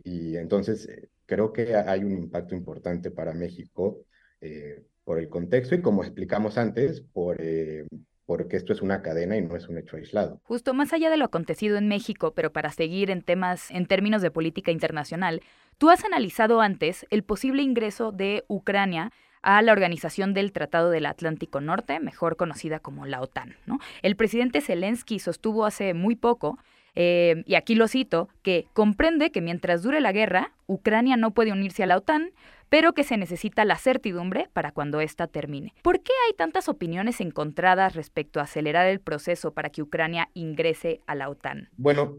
Y 0.04 0.36
entonces, 0.36 0.90
eh, 0.90 1.10
creo 1.28 1.54
que 1.54 1.76
hay 1.76 2.04
un 2.04 2.14
impacto 2.14 2.56
importante 2.56 3.12
para 3.12 3.36
México 3.36 4.00
eh, 4.42 4.84
por 5.10 5.18
el 5.18 5.28
contexto 5.28 5.74
y 5.74 5.82
como 5.82 6.04
explicamos 6.04 6.60
antes, 6.60 7.02
por, 7.02 7.38
eh, 7.40 7.84
porque 8.28 8.58
esto 8.58 8.74
es 8.74 8.84
una 8.84 9.02
cadena 9.02 9.38
y 9.38 9.42
no 9.42 9.56
es 9.56 9.68
un 9.68 9.80
hecho 9.80 9.98
aislado. 9.98 10.40
Justo 10.44 10.76
más 10.76 10.94
allá 10.94 11.10
de 11.10 11.18
lo 11.18 11.26
acontecido 11.26 11.78
en 11.78 11.88
México, 11.88 12.36
pero 12.36 12.54
para 12.54 12.70
seguir 12.70 13.10
en 13.10 13.24
temas 13.24 13.72
en 13.72 13.88
términos 13.88 14.22
de 14.22 14.30
política 14.30 14.70
internacional, 14.70 15.42
tú 15.80 15.90
has 15.90 16.06
analizado 16.06 16.62
antes 16.62 17.08
el 17.10 17.24
posible 17.24 17.64
ingreso 17.64 18.12
de 18.12 18.46
Ucrania 18.48 19.12
a 19.42 19.64
la 19.64 19.72
Organización 19.72 20.36
del 20.36 20.52
Tratado 20.52 20.92
del 20.92 21.08
Atlántico 21.08 21.60
Norte, 21.60 22.00
mejor 22.00 22.36
conocida 22.36 22.80
como 22.80 23.08
la 23.08 23.20
OTAN. 23.20 23.56
¿no? 23.66 23.80
El 24.04 24.16
presidente 24.16 24.62
Zelensky 24.62 25.18
sostuvo 25.18 25.66
hace 25.66 25.96
muy 25.96 26.18
poco 26.18 26.60
eh, 26.96 27.44
y 27.46 27.56
aquí 27.56 27.76
lo 27.76 27.88
cito, 27.88 28.30
que 28.42 28.68
comprende 28.74 29.32
que 29.32 29.42
mientras 29.42 29.84
dure 29.84 30.02
la 30.02 30.12
guerra, 30.12 30.52
Ucrania 30.68 31.18
no 31.18 31.32
puede 31.32 31.52
unirse 31.52 31.84
a 31.84 31.88
la 31.88 31.98
OTAN, 31.98 32.32
pero 32.70 32.94
que 32.94 33.04
se 33.04 33.18
necesita 33.18 33.66
la 33.66 33.78
certidumbre 33.78 34.50
para 34.54 34.72
cuando 34.72 35.02
ésta 35.02 35.28
termine. 35.28 35.74
¿Por 35.82 36.02
qué 36.02 36.14
hay 36.28 36.36
tantas 36.36 36.70
opiniones 36.70 37.22
encontradas 37.22 37.96
respecto 37.96 38.40
a 38.40 38.44
acelerar 38.44 38.88
el 38.88 39.00
proceso 39.00 39.54
para 39.54 39.70
que 39.70 39.82
Ucrania 39.82 40.30
ingrese 40.34 41.02
a 41.08 41.16
la 41.16 41.30
OTAN? 41.30 41.70
Bueno, 41.78 42.18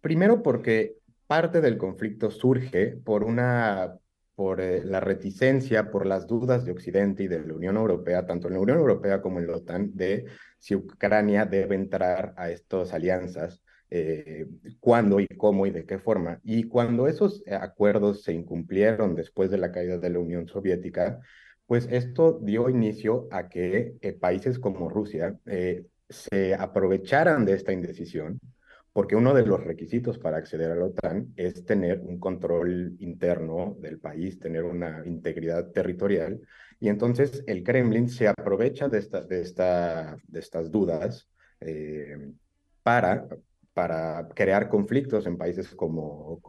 primero 0.00 0.42
porque 0.42 0.96
parte 1.26 1.60
del 1.60 1.76
conflicto 1.76 2.30
surge 2.30 2.96
por 3.04 3.24
una 3.24 3.94
por 4.34 4.60
eh, 4.60 4.84
la 4.84 5.00
reticencia, 5.00 5.90
por 5.90 6.06
las 6.06 6.28
dudas 6.28 6.64
de 6.64 6.70
Occidente 6.70 7.24
y 7.24 7.26
de 7.26 7.44
la 7.44 7.54
Unión 7.54 7.76
Europea, 7.76 8.24
tanto 8.24 8.46
en 8.46 8.54
la 8.54 8.60
Unión 8.60 8.78
Europea 8.78 9.20
como 9.20 9.40
en 9.40 9.48
la 9.48 9.56
OTAN, 9.56 9.96
de 9.96 10.26
si 10.60 10.76
Ucrania 10.76 11.44
debe 11.44 11.74
entrar 11.74 12.34
a 12.36 12.48
estas 12.48 12.92
alianzas 12.92 13.64
eh, 13.90 14.46
cuándo 14.80 15.18
y 15.18 15.26
cómo 15.26 15.66
y 15.66 15.70
de 15.70 15.86
qué 15.86 15.98
forma. 15.98 16.40
Y 16.44 16.64
cuando 16.64 17.08
esos 17.08 17.42
acuerdos 17.50 18.22
se 18.22 18.34
incumplieron 18.34 19.14
después 19.14 19.50
de 19.50 19.56
la 19.56 19.72
caída 19.72 19.96
de 19.96 20.10
la 20.10 20.18
Unión 20.18 20.46
Soviética, 20.46 21.20
pues 21.66 21.88
esto 21.90 22.38
dio 22.42 22.68
inicio 22.68 23.28
a 23.30 23.48
que 23.48 23.94
eh, 24.02 24.12
países 24.12 24.58
como 24.58 24.90
Rusia 24.90 25.38
eh, 25.46 25.86
se 26.08 26.54
aprovecharan 26.54 27.46
de 27.46 27.54
esta 27.54 27.72
indecisión, 27.72 28.40
porque 28.92 29.16
uno 29.16 29.32
de 29.32 29.46
los 29.46 29.64
requisitos 29.64 30.18
para 30.18 30.36
acceder 30.36 30.70
a 30.70 30.76
la 30.76 30.86
OTAN 30.86 31.32
es 31.36 31.64
tener 31.64 32.00
un 32.00 32.18
control 32.20 32.94
interno 33.00 33.76
del 33.80 33.98
país, 33.98 34.38
tener 34.38 34.64
una 34.64 35.02
integridad 35.06 35.70
territorial, 35.70 36.40
y 36.78 36.88
entonces 36.88 37.42
el 37.46 37.62
Kremlin 37.62 38.08
se 38.08 38.28
aprovecha 38.28 38.88
de, 38.88 38.98
esta, 38.98 39.22
de, 39.22 39.40
esta, 39.40 40.16
de 40.26 40.40
estas 40.40 40.70
dudas 40.70 41.28
para 42.82 43.26
para 43.78 44.26
crear 44.34 44.68
conflictos 44.68 45.24
en 45.28 45.38
países 45.38 45.72
como, 45.76 46.42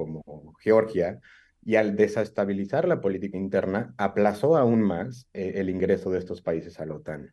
Georgia 0.60 1.20
y 1.64 1.76
al 1.76 1.96
desestabilizar 1.96 2.88
la 2.88 3.02
política 3.02 3.38
interna 3.38 3.94
aplazó 3.98 4.58
aún 4.58 4.82
más 4.82 5.30
eh, 5.34 5.52
el 5.58 5.70
ingreso 5.70 6.10
de 6.10 6.18
estos 6.18 6.42
países 6.42 6.80
a 6.80 6.88
la 6.88 6.96
OTAN. 6.96 7.32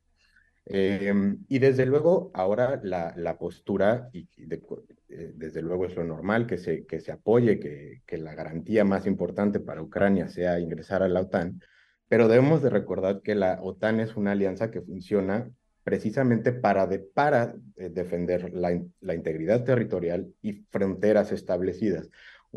Em, 0.66 1.38
y 1.48 1.60
desde 1.60 1.86
luego 1.86 2.30
ahora 2.34 2.78
la, 2.82 3.14
la 3.16 3.38
postura, 3.38 4.10
y 4.12 4.28
eh, 4.36 5.32
desde 5.34 5.62
luego 5.62 5.86
es 5.86 5.96
lo 5.96 6.04
normal 6.04 6.46
que 6.46 6.58
se, 6.58 6.84
que 6.84 7.00
se 7.00 7.12
apoye, 7.12 7.58
que, 7.58 8.02
que 8.04 8.18
la 8.18 8.34
garantía 8.34 8.84
más 8.84 9.06
importante 9.06 9.60
para 9.60 9.80
Ucrania 9.80 10.28
sea 10.28 10.60
ingresar 10.60 11.02
a 11.02 11.08
la 11.08 11.22
OTAN, 11.22 11.62
pero 12.06 12.28
debemos 12.28 12.60
de 12.62 12.68
recordar 12.68 13.22
que 13.22 13.34
la 13.34 13.60
OTAN 13.62 14.00
es 14.00 14.14
una 14.14 14.32
alianza 14.32 14.70
que 14.70 14.82
funciona 14.82 15.50
precisamente 15.86 16.52
para, 16.52 16.90
para 17.14 17.54
eh, 17.76 17.90
defender 17.90 18.52
la, 18.52 18.76
la, 19.00 19.14
integridad 19.14 19.62
territorial 19.62 20.34
y 20.42 20.54
fronteras 20.54 21.30
establecidas. 21.30 22.10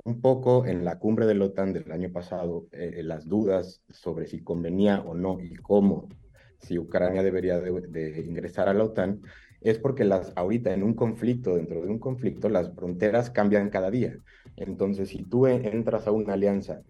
Un 0.04 0.20
poco 0.20 0.66
en 0.66 0.84
la 0.84 0.98
cumbre 0.98 1.28
de 1.28 1.36
la 1.36 1.46
OTAN 1.46 1.72
del 1.72 1.92
año 1.92 2.12
pasado, 2.12 2.66
eh, 2.72 3.04
las 3.04 3.28
dudas 3.28 3.84
sobre 3.92 4.26
si 4.26 4.42
convenía 4.42 5.02
o 5.02 5.14
no 5.14 5.40
y 5.40 5.54
cómo, 5.58 6.10
si 6.58 6.80
Ucrania 6.80 7.22
debería 7.22 7.60
de, 7.60 8.20
ingresar 8.20 8.68
a 8.68 8.74
la 8.74 8.86
OTAN, 8.86 9.22
es 9.62 9.78
porque 9.78 10.06
las, 10.06 10.34
ahorita 10.36 10.74
en 10.74 10.82
un 10.82 10.96
conflicto, 10.96 11.56
dentro 11.56 11.84
de 11.84 11.88
un 11.88 12.00
conflicto, 12.00 12.50
las 12.50 12.74
fronteras 12.74 13.30
cambian 13.30 13.70
cada 13.70 13.92
día. 13.92 14.18
Entonces, 14.56 15.10
si 15.10 15.22
tú 15.22 15.46
entras 15.46 16.08
a 16.08 16.12
una 16.12 16.34
alianza 16.34 16.82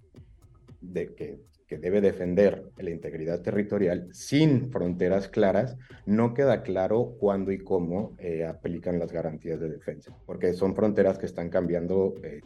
de 0.79 1.13
que 1.15 1.41
que 1.69 1.77
debe 1.77 2.01
defender 2.01 2.63
la 2.77 2.89
integridad 2.89 3.41
territorial 3.41 4.09
sin 4.11 4.71
fronteras 4.71 5.27
claras, 5.27 5.77
no 6.07 6.33
queda 6.33 6.63
claro 6.63 7.13
cuándo 7.19 7.51
y 7.51 7.59
cómo 7.59 8.15
eh, 8.17 8.43
aplican 8.43 8.97
las 8.97 9.11
garantías 9.11 9.59
de 9.59 9.69
defensa, 9.69 10.11
porque 10.25 10.53
son 10.53 10.75
fronteras 10.75 11.19
que 11.19 11.27
están 11.27 11.49
cambiando, 11.49 12.15
eh, 12.23 12.41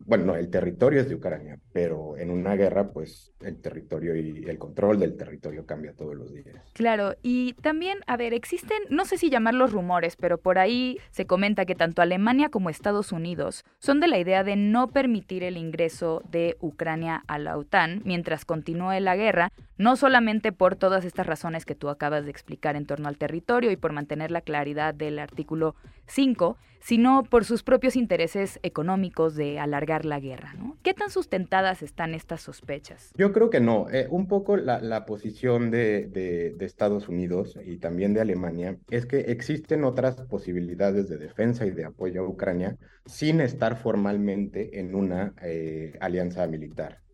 bueno, 0.00 0.26
no, 0.26 0.36
el 0.36 0.50
territorio 0.50 1.00
es 1.00 1.08
de 1.08 1.14
Ucrania, 1.14 1.58
pero 1.72 2.18
en 2.18 2.30
una 2.30 2.54
guerra, 2.54 2.92
pues 2.92 3.32
el 3.40 3.62
territorio 3.62 4.14
y 4.14 4.44
el 4.46 4.58
control 4.58 5.00
del 5.00 5.16
territorio 5.16 5.64
cambia 5.64 5.94
todos 5.94 6.14
los 6.14 6.34
días. 6.34 6.56
Claro, 6.74 7.14
y 7.22 7.54
también, 7.54 8.00
a 8.06 8.18
ver, 8.18 8.34
existen, 8.34 8.82
no 8.90 9.06
sé 9.06 9.16
si 9.16 9.30
llamarlos 9.30 9.72
rumores, 9.72 10.16
pero 10.16 10.36
por 10.36 10.58
ahí 10.58 10.98
se 11.10 11.26
comenta 11.26 11.64
que 11.64 11.74
tanto 11.74 12.02
Alemania 12.02 12.50
como 12.50 12.68
Estados 12.68 13.10
Unidos 13.10 13.64
son 13.78 14.00
de 14.00 14.08
la 14.08 14.18
idea 14.18 14.44
de 14.44 14.56
no 14.56 14.88
permitir 14.88 15.44
el 15.44 15.56
ingreso 15.56 16.22
de 16.30 16.58
Ucrania 16.60 17.22
a 17.26 17.38
la 17.38 17.56
OTAN 17.56 18.02
mientras 18.04 18.44
con 18.44 18.65
continúe 18.66 18.98
la 18.98 19.14
guerra, 19.14 19.52
no 19.78 19.94
solamente 19.94 20.50
por 20.50 20.74
todas 20.74 21.04
estas 21.04 21.24
razones 21.24 21.64
que 21.64 21.76
tú 21.76 21.88
acabas 21.88 22.24
de 22.24 22.32
explicar 22.32 22.74
en 22.74 22.84
torno 22.84 23.06
al 23.06 23.16
territorio 23.16 23.70
y 23.70 23.76
por 23.76 23.92
mantener 23.92 24.32
la 24.32 24.40
claridad 24.40 24.92
del 24.92 25.20
artículo 25.20 25.76
5, 26.06 26.56
sino 26.80 27.22
por 27.22 27.44
sus 27.44 27.62
propios 27.62 27.94
intereses 27.94 28.58
económicos 28.64 29.36
de 29.36 29.60
alargar 29.60 30.04
la 30.04 30.18
guerra. 30.18 30.54
¿no? 30.58 30.76
¿Qué 30.82 30.94
tan 30.94 31.10
sustentadas 31.10 31.80
están 31.80 32.12
estas 32.12 32.40
sospechas? 32.40 33.12
Yo 33.16 33.32
creo 33.32 33.50
que 33.50 33.60
no. 33.60 33.88
Eh, 33.88 34.08
un 34.10 34.26
poco 34.26 34.56
la, 34.56 35.06
posición 35.06 35.70
de, 35.70 36.08
de, 36.08 36.56
Estados 36.66 37.08
Unidos 37.08 37.56
y 37.64 37.76
también 37.76 38.14
de 38.14 38.20
Alemania 38.20 38.78
es 38.90 39.06
que 39.06 39.20
existen 39.20 39.84
otras 39.84 40.16
posibilidades 40.22 41.08
de 41.08 41.18
defensa 41.18 41.66
y 41.66 41.70
de 41.70 41.84
apoyo 41.84 42.22
a 42.22 42.28
Ucrania 42.28 42.76
sin 43.04 43.40
estar 43.40 43.76
formalmente 43.76 44.80
en 44.80 44.96
una 44.96 45.34
eh, 45.40 45.96
alianza 46.00 46.44
militar 46.48 47.05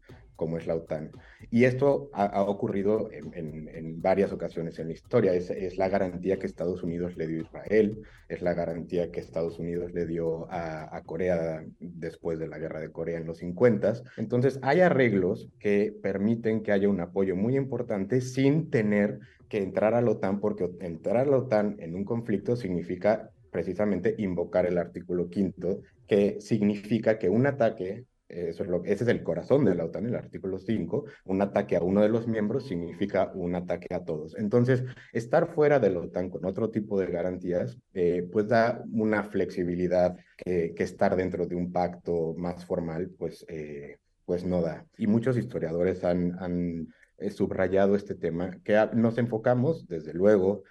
como 0.42 0.59
es 0.59 0.66
la 0.66 0.74
OTAN. 0.74 1.12
Y 1.52 1.66
esto 1.66 2.11
ha, 2.12 2.42
ocurrido 2.42 3.09
en, 3.12 4.02
varias 4.02 4.33
ocasiones 4.33 4.76
en 4.81 4.88
la 4.88 4.94
historia. 4.94 5.33
Es, 5.35 5.76
la 5.78 5.88
garantía 5.88 6.37
que 6.40 6.46
Estados 6.46 6.83
Unidos 6.83 7.16
le 7.16 7.28
dio 7.28 7.38
a 7.38 7.42
Israel, 7.42 8.02
es 8.28 8.42
la 8.42 8.52
garantía 8.52 9.12
que 9.12 9.20
Estados 9.20 9.61
Unidos 9.61 9.92
le 9.92 10.05
dio 10.05 10.48
a, 10.50 11.00
Corea 11.07 11.64
después 11.78 12.40
de 12.40 12.48
la 12.48 12.59
guerra 12.59 12.81
de 12.81 12.90
Corea 12.90 13.18
en 13.18 13.26
los 13.26 13.38
50. 13.38 14.02
Entonces, 14.16 14.59
hay 14.62 14.81
arreglos 14.81 15.48
que 15.61 15.94
permiten 16.02 16.64
que 16.64 16.72
haya 16.72 16.88
un 16.88 17.00
apoyo 17.00 17.37
muy 17.37 17.57
importante 17.57 18.20
sin 18.20 18.68
tener 18.68 19.20
que 19.48 19.59
entrar 19.59 19.94
a 19.94 20.02
la 20.02 20.11
OTAN, 20.11 20.40
porque 20.40 20.68
entrar 20.81 21.18
a 21.18 21.24
la 21.24 21.37
OTAN 21.37 21.76
en 21.78 21.94
un 21.94 22.05
conflicto 22.05 22.57
significa 22.57 23.31
precisamente 23.52 24.16
invocar 24.18 24.66
el 24.66 24.76
artículo 24.76 25.31
quinto, 25.31 25.83
que 26.09 26.40
significa 26.40 27.16
que 27.20 27.28
un 27.28 27.46
ataque 27.46 28.07
ese 28.32 28.64
es 28.84 29.08
el 29.08 29.22
corazón 29.22 29.64
de 29.64 29.74
la 29.74 29.84
OTAN, 29.84 30.06
el 30.06 30.14
artículo 30.14 30.58
5. 30.58 31.04
Un 31.26 31.42
ataque 31.42 31.76
a 31.76 31.82
uno 31.82 32.00
de 32.00 32.08
los 32.08 32.26
miembros 32.26 32.66
significa 32.66 33.30
un 33.34 33.54
ataque 33.54 33.94
a 33.94 34.04
todos. 34.04 34.34
Entonces, 34.36 34.84
estar 35.12 35.48
fuera 35.48 35.78
de 35.78 35.90
la 35.90 36.00
OTAN 36.00 36.30
con 36.30 36.44
otro 36.46 36.70
tipo 36.70 36.98
de 36.98 37.06
garantías, 37.06 37.78
eh, 37.92 38.26
pues 38.32 38.48
da 38.48 38.82
una 38.90 39.24
flexibilidad 39.24 40.16
que, 40.36 40.72
que, 40.74 40.82
estar 40.82 41.14
dentro 41.14 41.46
de 41.46 41.54
un 41.54 41.72
pacto 41.72 42.34
más 42.36 42.64
formal, 42.64 43.10
pues, 43.18 43.44
eh, 43.48 43.98
pues 44.24 44.44
no 44.44 44.62
da. 44.62 44.86
Y 44.96 45.06
muchos 45.06 45.36
historiadores 45.36 46.02
han, 46.02 46.38
han 46.40 46.88
eh, 47.18 47.30
subrayado 47.30 47.96
este 47.96 48.14
tema, 48.14 48.58
que 48.64 48.88
nos 48.94 49.18
enfocamos, 49.18 49.86
desde 49.88 50.14
luego, 50.14 50.62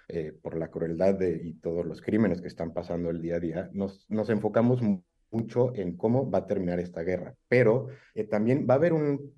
por 0.42 0.56
la 0.56 0.68
crueldad 0.68 1.14
de, 1.14 1.40
y 1.44 1.54
todos 1.54 1.86
los 1.86 2.02
crímenes 2.02 2.40
que 2.40 2.48
están 2.48 2.72
pasando 2.72 3.10
el 3.10 3.22
día 3.22 3.36
a 3.36 3.40
día, 3.40 3.70
nos, 3.72 4.04
nos 4.10 4.28
enfocamos 4.30 4.82
mucho 5.32 5.74
en 5.74 5.96
cómo 5.96 6.30
va 6.30 6.38
a 6.40 6.46
terminar 6.46 6.78
esta 6.78 7.02
guerra, 7.02 7.34
pero 7.48 7.88
eh, 8.14 8.24
también 8.24 8.66
va 8.68 8.74
a 8.74 8.76
haber 8.76 8.92
un, 8.92 9.32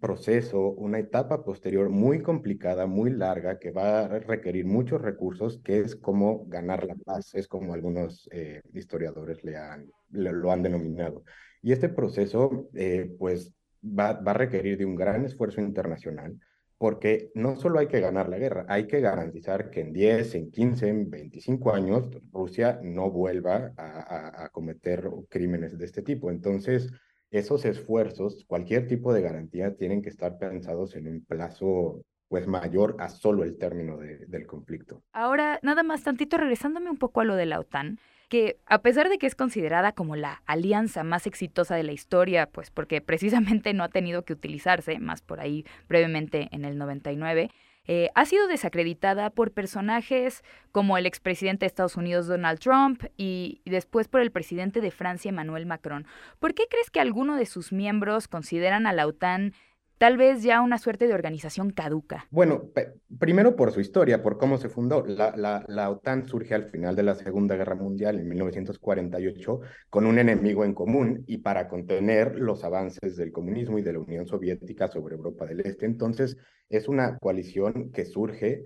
proceso, 0.00 0.70
una 0.70 0.98
etapa 0.98 1.44
posterior 1.44 1.88
muy 1.88 2.22
complicada, 2.22 2.86
muy 2.86 3.10
larga, 3.10 3.58
que 3.58 3.70
va 3.70 4.00
a 4.00 4.18
requerir 4.20 4.66
muchos 4.66 5.00
recursos, 5.00 5.60
que 5.64 5.80
es 5.80 5.96
como 5.96 6.46
ganar 6.46 6.84
la 6.84 6.94
paz, 6.94 7.34
es 7.34 7.48
como 7.48 7.74
algunos 7.74 8.28
eh, 8.32 8.62
historiadores 8.72 9.42
le 9.44 9.56
han, 9.56 9.90
lo 10.10 10.52
han 10.52 10.62
denominado. 10.62 11.24
Y 11.62 11.72
este 11.72 11.88
proceso, 11.88 12.68
eh, 12.74 13.10
pues, 13.18 13.52
va, 13.82 14.12
va 14.12 14.30
a 14.32 14.34
requerir 14.34 14.78
de 14.78 14.84
un 14.84 14.94
gran 14.94 15.24
esfuerzo 15.24 15.60
internacional, 15.60 16.38
porque 16.78 17.30
no 17.34 17.56
solo 17.56 17.80
hay 17.80 17.88
que 17.88 18.00
ganar 18.00 18.28
la 18.28 18.38
guerra, 18.38 18.64
hay 18.68 18.86
que 18.86 19.00
garantizar 19.00 19.70
que 19.70 19.80
en 19.80 19.92
10, 19.92 20.34
en 20.36 20.50
15, 20.50 20.88
en 20.88 21.10
25 21.10 21.74
años 21.74 22.08
Rusia 22.32 22.78
no 22.82 23.10
vuelva 23.10 23.72
a, 23.76 24.48
cometer 24.52 25.10
crímenes 25.28 25.76
de 25.76 25.84
este 25.84 26.02
tipo. 26.02 26.30
Entonces, 26.30 26.90
esos 27.30 27.64
esfuerzos, 27.64 28.44
cualquier 28.46 28.86
tipo 28.86 29.12
de 29.12 29.22
garantía, 29.22 29.74
tienen 29.74 30.02
que 30.02 30.08
estar 30.08 30.38
pensados 30.38 30.94
en 30.94 31.08
un 31.08 31.24
plazo 31.24 32.02
pues 32.28 32.46
mayor 32.46 32.96
a 32.98 33.08
solo 33.08 33.42
el 33.42 33.56
término 33.56 33.98
del 33.98 34.46
conflicto. 34.46 35.02
Ahora, 35.12 35.58
nada 35.62 35.82
más 35.82 36.04
tantito 36.04 36.36
regresándome 36.36 36.90
un 36.90 36.98
poco 36.98 37.20
a 37.20 37.24
lo 37.24 37.36
de 37.36 37.46
la 37.46 37.58
OTAN, 37.58 37.98
que 38.28 38.58
a 38.66 38.82
pesar 38.82 39.08
de 39.08 39.18
que 39.18 39.26
es 39.26 39.34
considerada 39.34 39.92
como 39.92 40.16
la 40.16 40.42
alianza 40.46 41.04
más 41.04 41.26
exitosa 41.26 41.74
de 41.76 41.82
la 41.82 41.92
historia, 41.92 42.46
pues 42.46 42.70
porque 42.70 43.00
precisamente 43.00 43.74
no 43.74 43.84
ha 43.84 43.88
tenido 43.88 44.24
que 44.24 44.32
utilizarse, 44.32 44.98
más 44.98 45.22
por 45.22 45.40
ahí 45.40 45.64
brevemente 45.88 46.48
en 46.52 46.64
el 46.64 46.78
99, 46.78 47.50
eh, 47.90 48.10
ha 48.14 48.26
sido 48.26 48.46
desacreditada 48.48 49.30
por 49.30 49.52
personajes 49.52 50.44
como 50.72 50.98
el 50.98 51.06
expresidente 51.06 51.60
de 51.60 51.68
Estados 51.68 51.96
Unidos 51.96 52.26
Donald 52.26 52.60
Trump 52.60 53.04
y, 53.16 53.62
después 53.64 54.08
por 54.08 54.20
el 54.20 54.30
presidente 54.30 54.82
de 54.82 54.90
Francia 54.90 55.30
Emmanuel 55.30 55.64
Macron. 55.64 56.06
¿Por 56.38 56.52
qué 56.52 56.64
crees 56.68 56.90
que 56.90 57.00
alguno 57.00 57.36
de 57.36 57.46
sus 57.46 57.72
miembros 57.72 58.28
consideran 58.28 58.86
a 58.86 58.92
la 58.92 59.06
OTAN 59.06 59.54
tal 59.98 60.16
vez 60.16 60.42
ya 60.42 60.62
una 60.62 60.78
suerte 60.78 61.06
de 61.06 61.14
organización 61.14 61.70
caduca. 61.70 62.26
Bueno, 62.30 62.70
primero 63.18 63.56
por 63.56 63.72
su 63.72 63.80
historia, 63.80 64.22
por 64.22 64.38
cómo 64.38 64.56
se 64.56 64.68
fundó. 64.68 65.04
La, 65.04 65.36
la, 65.36 65.64
la, 65.68 65.90
OTAN 65.90 66.26
surge 66.26 66.54
al 66.54 66.70
final 66.70 66.96
de 66.96 67.02
la 67.02 67.14
Segunda 67.14 67.56
Guerra 67.56 67.74
Mundial 67.74 68.18
en 68.18 68.28
1948 68.28 69.60
con 69.90 70.06
un 70.06 70.18
enemigo 70.18 70.64
en 70.64 70.74
común 70.74 71.24
y 71.26 71.38
para 71.38 71.68
contener 71.68 72.36
los 72.36 72.64
avances 72.64 73.16
del 73.16 73.32
comunismo 73.32 73.78
y 73.78 73.82
de 73.82 73.92
la 73.92 73.98
Unión 73.98 74.26
Soviética 74.26 74.88
sobre 74.88 75.16
Europa 75.16 75.44
del 75.44 75.60
Este. 75.60 75.86
Entonces, 75.86 76.36
es 76.68 76.88
una 76.88 77.18
coalición 77.18 77.90
que 77.90 78.04
surge 78.04 78.64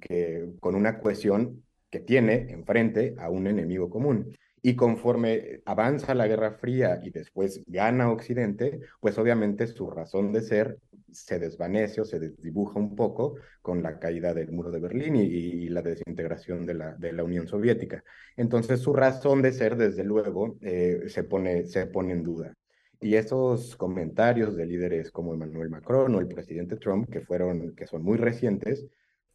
que, 0.00 0.48
con 0.60 0.74
una 0.74 0.98
cohesión 0.98 1.62
que 1.90 2.00
tiene 2.00 2.50
enfrente 2.50 3.14
a 3.18 3.30
un 3.30 3.46
enemigo 3.46 3.88
común. 3.88 4.36
Y 4.66 4.74
conforme 4.74 5.62
avanza 5.64 6.12
la 6.12 6.26
Guerra 6.26 6.50
Fría 6.50 6.98
y 7.00 7.10
después 7.10 7.62
gana 7.68 8.10
Occidente, 8.10 8.80
pues 8.98 9.16
obviamente 9.16 9.68
su 9.68 9.88
razón 9.88 10.32
de 10.32 10.42
ser 10.42 10.80
se 11.12 11.38
desvanece 11.38 12.00
o 12.00 12.04
se 12.04 12.18
desdibuja 12.18 12.80
un 12.80 12.96
poco 12.96 13.36
con 13.62 13.80
la 13.80 14.00
caída 14.00 14.34
del 14.34 14.50
muro 14.50 14.72
de 14.72 14.80
Berlín 14.80 15.14
y, 15.14 15.68
la 15.68 15.82
desintegración 15.82 16.66
de 16.66 16.74
la, 16.74 16.96
de 16.96 17.12
la, 17.12 17.22
Unión 17.22 17.46
Soviética. 17.46 18.02
Entonces 18.36 18.80
su 18.80 18.92
razón 18.92 19.40
de 19.40 19.52
ser, 19.52 19.76
desde 19.76 20.02
luego, 20.02 20.58
eh, 20.60 21.02
se, 21.06 21.22
pone, 21.22 21.66
se 21.66 21.86
pone 21.86 22.14
en 22.14 22.24
duda. 22.24 22.52
Y 23.00 23.14
esos 23.14 23.76
comentarios 23.76 24.56
de 24.56 24.66
líderes 24.66 25.12
como 25.12 25.32
Emmanuel 25.32 25.70
Macron 25.70 26.12
o 26.16 26.18
el 26.18 26.26
presidente 26.26 26.74
Trump, 26.74 27.08
que, 27.08 27.20
fueron, 27.20 27.76
que 27.76 27.86
son 27.86 28.02
muy 28.02 28.16
recientes, 28.16 28.84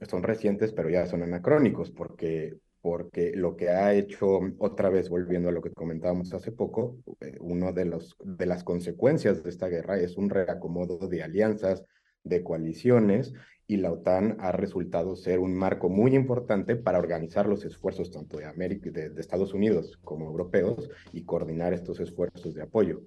son 0.10 0.24
recientes, 0.24 0.74
pero 0.74 0.90
ya 0.90 1.06
son 1.06 1.24
anacrónicos, 1.24 1.90
porque 1.90 2.60
porque 2.82 3.34
lo 3.36 3.56
que 3.56 3.70
ha 3.70 3.94
hecho, 3.94 4.40
otra 4.58 4.90
vez 4.90 5.10
volviendo 5.10 5.50
a 5.50 5.52
lo 5.52 5.62
que 5.62 5.72
comentábamos 5.72 6.34
hace 6.34 6.52
poco, 6.52 6.98
eh, 7.20 7.38
una 7.40 7.72
de, 7.72 7.98
de 8.24 8.46
las 8.46 8.64
consecuencias 8.64 9.44
de 9.44 9.50
esta 9.50 9.68
guerra 9.68 10.00
es 10.00 10.18
un 10.18 10.30
reacomodo 10.30 11.08
de 11.08 11.24
alianzas, 11.24 11.86
de 12.24 12.44
coaliciones, 12.44 13.34
y 13.72 13.78
la 13.78 13.92
OTAN 13.92 14.36
ha 14.42 14.52
resultado 14.52 15.16
ser 15.16 15.40
un 15.40 15.54
marco 15.54 15.88
muy 15.88 16.14
importante 16.14 16.76
para 16.76 17.00
organizar 17.00 17.48
los 17.48 17.64
esfuerzos 17.64 18.12
tanto 18.12 18.38
de, 18.38 18.46
América, 18.46 18.90
de, 18.92 19.14
Estados 19.18 19.54
Unidos 19.54 19.98
como 20.04 20.26
europeos 20.26 20.90
y 21.14 21.24
coordinar 21.24 21.74
estos 21.74 22.02
esfuerzos 22.02 22.54
de 22.54 22.64
apoyo. 22.64 23.04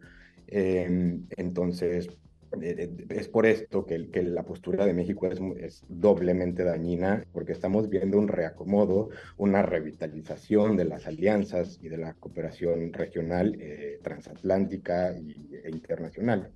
Em, 0.47 1.27
entonces, 1.37 2.09
es 2.61 3.29
por 3.29 3.47
esto 3.47 3.85
que, 3.87 3.99
la 4.23 4.45
postura 4.45 4.87
de 4.87 4.95
México 4.95 5.29
es, 5.57 5.85
doblemente 5.89 6.65
dañina, 6.65 7.25
porque 7.33 7.53
estamos 7.53 7.89
viendo 7.89 8.19
un 8.19 8.29
reacomodo, 8.29 9.11
una 9.37 9.63
revitalización 9.63 10.77
de 10.77 10.85
las 10.85 11.07
alianzas 11.07 11.79
y 11.83 11.89
de 11.89 11.99
la 11.99 12.15
cooperación 12.15 12.93
regional, 12.93 13.57
eh, 13.61 13.99
transatlántica 14.03 15.11
e 15.11 15.71
internacional. 15.71 16.51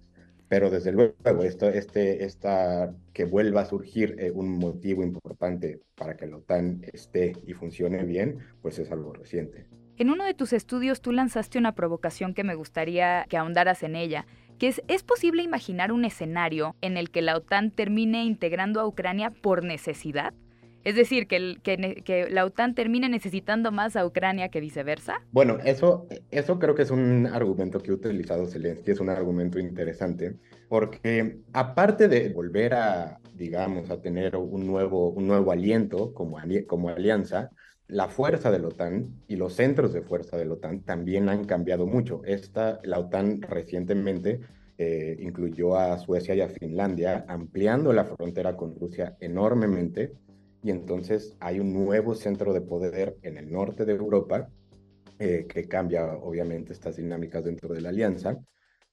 Pero 0.49 0.71
desde 0.71 0.93
luego, 0.93 1.15
esto, 1.45 1.69
este, 1.69 2.25
esta, 2.25 2.95
que 3.13 3.25
vuelva 3.25 3.63
a 3.63 3.67
surgir 3.67 4.17
eh, 4.19 4.31
un 4.31 4.59
motivo 4.59 5.03
importante 5.03 5.83
para 5.95 6.17
que 6.17 6.27
la 6.27 6.39
OTAN 6.39 6.81
esté 6.93 7.35
y 7.47 7.53
funcione 7.53 8.03
bien, 8.05 8.39
pues 8.63 8.79
es 8.79 8.91
algo 8.91 9.13
reciente. 9.13 9.67
En 9.99 10.11
uno 10.11 10.25
de 10.25 10.33
tus 10.33 10.53
estudios 10.53 11.03
tú 11.03 11.13
lanzaste 11.13 11.59
una 11.59 11.75
provocación 11.75 12.33
que 12.33 12.45
me 12.45 12.55
gustaría 12.55 13.27
que 13.29 13.37
ahondaras 13.37 13.83
en 13.83 13.97
ella 13.97 14.27
que 14.59 14.69
es, 14.69 14.83
¿es 14.89 15.03
posible 15.03 15.43
imaginar 15.43 15.93
un 15.93 16.05
escenario 16.05 16.77
en 16.81 16.97
el 16.97 17.11
que 17.11 17.23
la 17.23 17.37
OTAN 17.37 17.71
termine 17.71 18.25
integrando 18.25 18.81
a 18.81 18.87
Ucrania 18.87 19.31
por 19.31 19.65
necesidad? 19.65 20.35
Es 20.85 20.95
decir, 20.95 21.27
que, 21.27 22.29
la 22.31 22.45
OTAN 22.47 22.75
termine 22.75 23.09
necesitando 23.09 23.73
más 23.73 23.97
a 23.97 24.07
Ucrania 24.07 24.49
que 24.49 24.61
viceversa. 24.61 25.21
Bueno, 25.33 25.59
eso, 25.65 26.07
eso 26.31 26.59
creo 26.59 26.75
que 26.75 26.83
es 26.83 26.91
un 26.91 27.27
argumento 27.27 27.81
que 27.81 27.91
ha 27.91 27.95
utilizado 27.95 28.47
Zelensky, 28.47 28.93
es 28.93 29.01
un 29.01 29.11
argumento 29.11 29.59
interesante, 29.59 30.37
porque 30.69 31.41
aparte 31.53 32.09
de 32.09 32.31
volver 32.31 32.75
a, 32.75 33.21
digamos, 33.35 33.91
a 33.91 34.01
tener 34.01 34.37
un 34.37 34.67
nuevo, 34.67 35.11
un 35.11 35.27
nuevo 35.27 35.53
aliento 35.53 36.15
como, 36.15 36.39
como 36.67 36.89
alianza, 36.89 37.51
la 37.89 38.09
fuerza 38.09 38.51
de 38.51 38.59
la 38.59 38.69
OTAN 38.69 39.23
y 39.27 39.37
los 39.37 39.55
centros 39.55 39.93
de 39.93 40.03
fuerza 40.03 40.37
de 40.37 40.45
la 40.45 40.55
OTAN 40.55 40.83
también 40.83 41.29
han 41.29 41.45
cambiado 41.45 41.87
mucho. 41.87 42.21
Esta, 42.25 42.81
la 42.85 42.99
OTAN 42.99 43.41
recientemente 43.43 44.41
eh, 44.77 45.17
incluyó 45.21 45.77
a 45.77 45.99
Suecia 45.99 46.35
y 46.35 46.43
a 46.43 46.49
Finlandia, 46.49 47.25
ampliando 47.29 47.93
la 47.93 48.05
frontera 48.05 48.57
con 48.57 48.79
Rusia 48.79 49.17
enormemente. 49.21 50.13
Y 50.63 50.71
entonces 50.71 51.37
hay 51.41 51.61
un 51.61 51.73
nuevo 51.73 52.15
centro 52.15 52.53
de 52.53 52.61
poder 52.61 53.17
en 53.23 53.39
el 53.39 53.51
norte 53.51 53.87
de 53.87 53.95
Europa 53.95 54.51
eh, 55.19 55.47
que 55.49 55.67
cambia 55.67 56.13
obviamente 56.13 56.75
estas 56.75 56.97
dinámicas 56.97 57.45
dentro 57.45 57.75
de 57.75 57.81
la 57.81 57.89
alianza. 57.89 58.39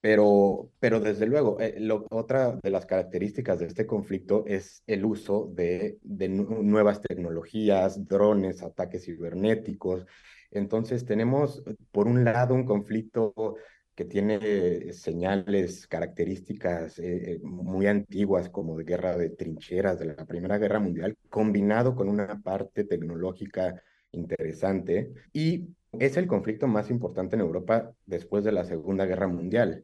Pero, 0.05 0.69
pero 0.79 0.99
desde 0.99 1.25
luego, 1.25 1.59
eh, 1.59 1.79
otra 2.11 2.59
de 2.61 2.69
las 2.69 2.85
características 2.85 3.57
de 3.57 3.65
este 3.65 3.87
conflicto 3.87 4.43
es 4.45 4.83
el 4.85 5.03
uso 5.03 5.51
de, 5.55 5.97
nuevas 6.03 7.01
tecnologías, 7.01 8.07
drones, 8.07 8.61
ataques 8.61 9.05
cibernéticos. 9.05 10.05
Entonces 10.51 11.05
tenemos, 11.05 11.63
por 11.91 12.05
un 12.07 12.23
lado, 12.23 12.53
un 12.53 12.65
conflicto 12.65 13.55
que 13.95 14.05
tiene 14.05 14.93
señales, 14.93 15.87
características 15.87 16.99
eh, 16.99 17.31
eh, 17.31 17.39
muy 17.41 17.87
antiguas 17.87 18.47
como 18.49 18.77
de 18.77 18.83
guerra 18.83 19.17
de 19.17 19.31
trincheras 19.31 19.97
de 19.97 20.05
la 20.05 20.25
Primera 20.27 20.59
Guerra 20.59 20.79
Mundial, 20.79 21.17
combinado 21.29 21.95
con 21.95 22.09
una 22.09 22.43
parte 22.43 22.83
tecnológica 22.83 23.81
interesante 24.11 25.11
y 25.33 25.67
es 25.99 26.15
el 26.15 26.27
conflicto 26.27 26.67
más 26.67 26.91
importante 26.91 27.35
en 27.35 27.41
Europa 27.41 27.91
después 28.05 28.43
de 28.43 28.51
la 28.51 28.65
Segunda 28.65 29.05
Guerra 29.05 29.27
Mundial. 29.27 29.83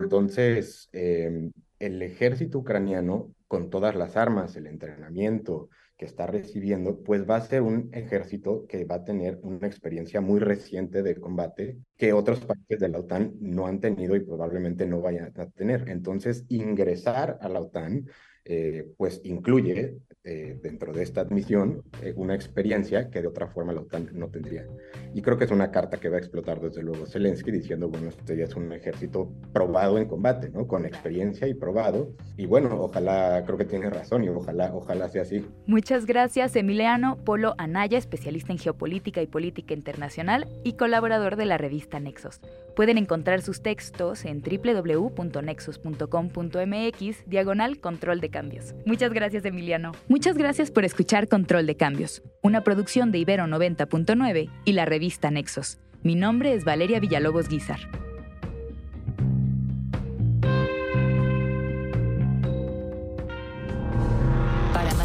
Entonces, 0.00 0.88
em, 0.92 1.52
el 1.78 2.02
ejército 2.02 2.58
ucraniano, 2.58 3.34
con 3.48 3.70
todas 3.70 3.94
las 3.94 4.16
armas, 4.16 4.56
el 4.56 4.66
entrenamiento 4.66 5.68
que 5.96 6.06
está 6.06 6.26
recibiendo, 6.26 7.02
pues 7.02 7.28
va 7.28 7.36
a 7.36 7.40
ser 7.40 7.62
un 7.62 7.90
ejército 7.92 8.66
que 8.66 8.84
va 8.84 8.96
a 8.96 9.04
tener 9.04 9.38
una 9.42 9.66
experiencia 9.66 10.20
muy 10.20 10.40
reciente 10.40 11.02
de 11.02 11.16
combate 11.20 11.78
que 11.96 12.12
otros 12.12 12.40
países 12.40 12.80
de 12.80 12.88
la 12.88 12.98
OTAN 12.98 13.34
no 13.40 13.66
han 13.66 13.78
tenido 13.80 14.16
y 14.16 14.20
probablemente 14.20 14.86
no 14.86 15.00
vayan 15.00 15.32
a 15.36 15.46
tener. 15.50 15.88
Entonces, 15.88 16.44
ingresar 16.48 17.38
a 17.40 17.48
la 17.48 17.60
OTAN 17.60 18.06
eh, 18.44 18.92
pues 18.96 19.20
incluye 19.24 19.96
eh, 20.26 20.58
dentro 20.62 20.92
de 20.92 21.02
esta 21.02 21.20
admisión 21.20 21.82
eh, 22.02 22.14
una 22.16 22.34
experiencia 22.34 23.10
que 23.10 23.20
de 23.20 23.28
otra 23.28 23.46
forma 23.48 23.72
la 23.72 23.82
OTAN 23.82 24.08
no 24.12 24.28
tendría. 24.28 24.66
Y 25.12 25.20
creo 25.20 25.36
que 25.36 25.44
es 25.44 25.50
una 25.50 25.70
carta 25.70 25.98
que 25.98 26.08
va 26.08 26.16
a 26.16 26.18
explotar 26.18 26.60
desde 26.60 26.82
luego 26.82 27.06
Zelensky 27.06 27.50
diciendo, 27.50 27.88
bueno, 27.88 28.08
este 28.08 28.36
ya 28.36 28.44
es 28.44 28.56
un 28.56 28.72
ejército 28.72 29.30
probado 29.52 29.98
en 29.98 30.06
combate, 30.06 30.48
¿no? 30.48 30.66
Con 30.66 30.86
experiencia 30.86 31.46
y 31.46 31.54
probado. 31.54 32.14
Y 32.36 32.46
bueno, 32.46 32.74
ojalá, 32.80 33.42
creo 33.44 33.58
que 33.58 33.66
tiene 33.66 33.90
razón 33.90 34.24
y 34.24 34.28
ojalá, 34.28 34.74
ojalá 34.74 35.08
sea 35.08 35.22
así. 35.22 35.44
Muchas 35.66 36.06
gracias, 36.06 36.56
Emiliano 36.56 37.16
Polo 37.24 37.54
Anaya, 37.58 37.98
especialista 37.98 38.52
en 38.52 38.58
geopolítica 38.58 39.20
y 39.20 39.26
política 39.26 39.74
internacional 39.74 40.48
y 40.64 40.74
colaborador 40.74 41.36
de 41.36 41.44
la 41.44 41.58
revista 41.58 42.00
Nexos. 42.00 42.40
Pueden 42.74 42.98
encontrar 42.98 43.40
sus 43.42 43.62
textos 43.62 44.24
en 44.24 44.42
www.nexos.com.mx, 44.42 47.24
diagonal 47.26 47.80
control 47.80 48.20
de 48.20 48.30
cambios. 48.30 48.74
Muchas 48.84 49.12
gracias, 49.12 49.44
Emiliano. 49.44 49.92
Muchas 50.08 50.36
gracias 50.36 50.70
por 50.70 50.84
escuchar 50.84 51.28
Control 51.28 51.66
de 51.66 51.76
Cambios, 51.76 52.22
una 52.42 52.62
producción 52.62 53.12
de 53.12 53.18
Ibero 53.18 53.44
90.9 53.44 54.50
y 54.64 54.72
la 54.72 54.86
revista 54.86 55.30
Nexos. 55.30 55.78
Mi 56.02 56.16
nombre 56.16 56.54
es 56.54 56.64
Valeria 56.64 57.00
Villalobos 57.00 57.48
Guizar. 57.48 57.80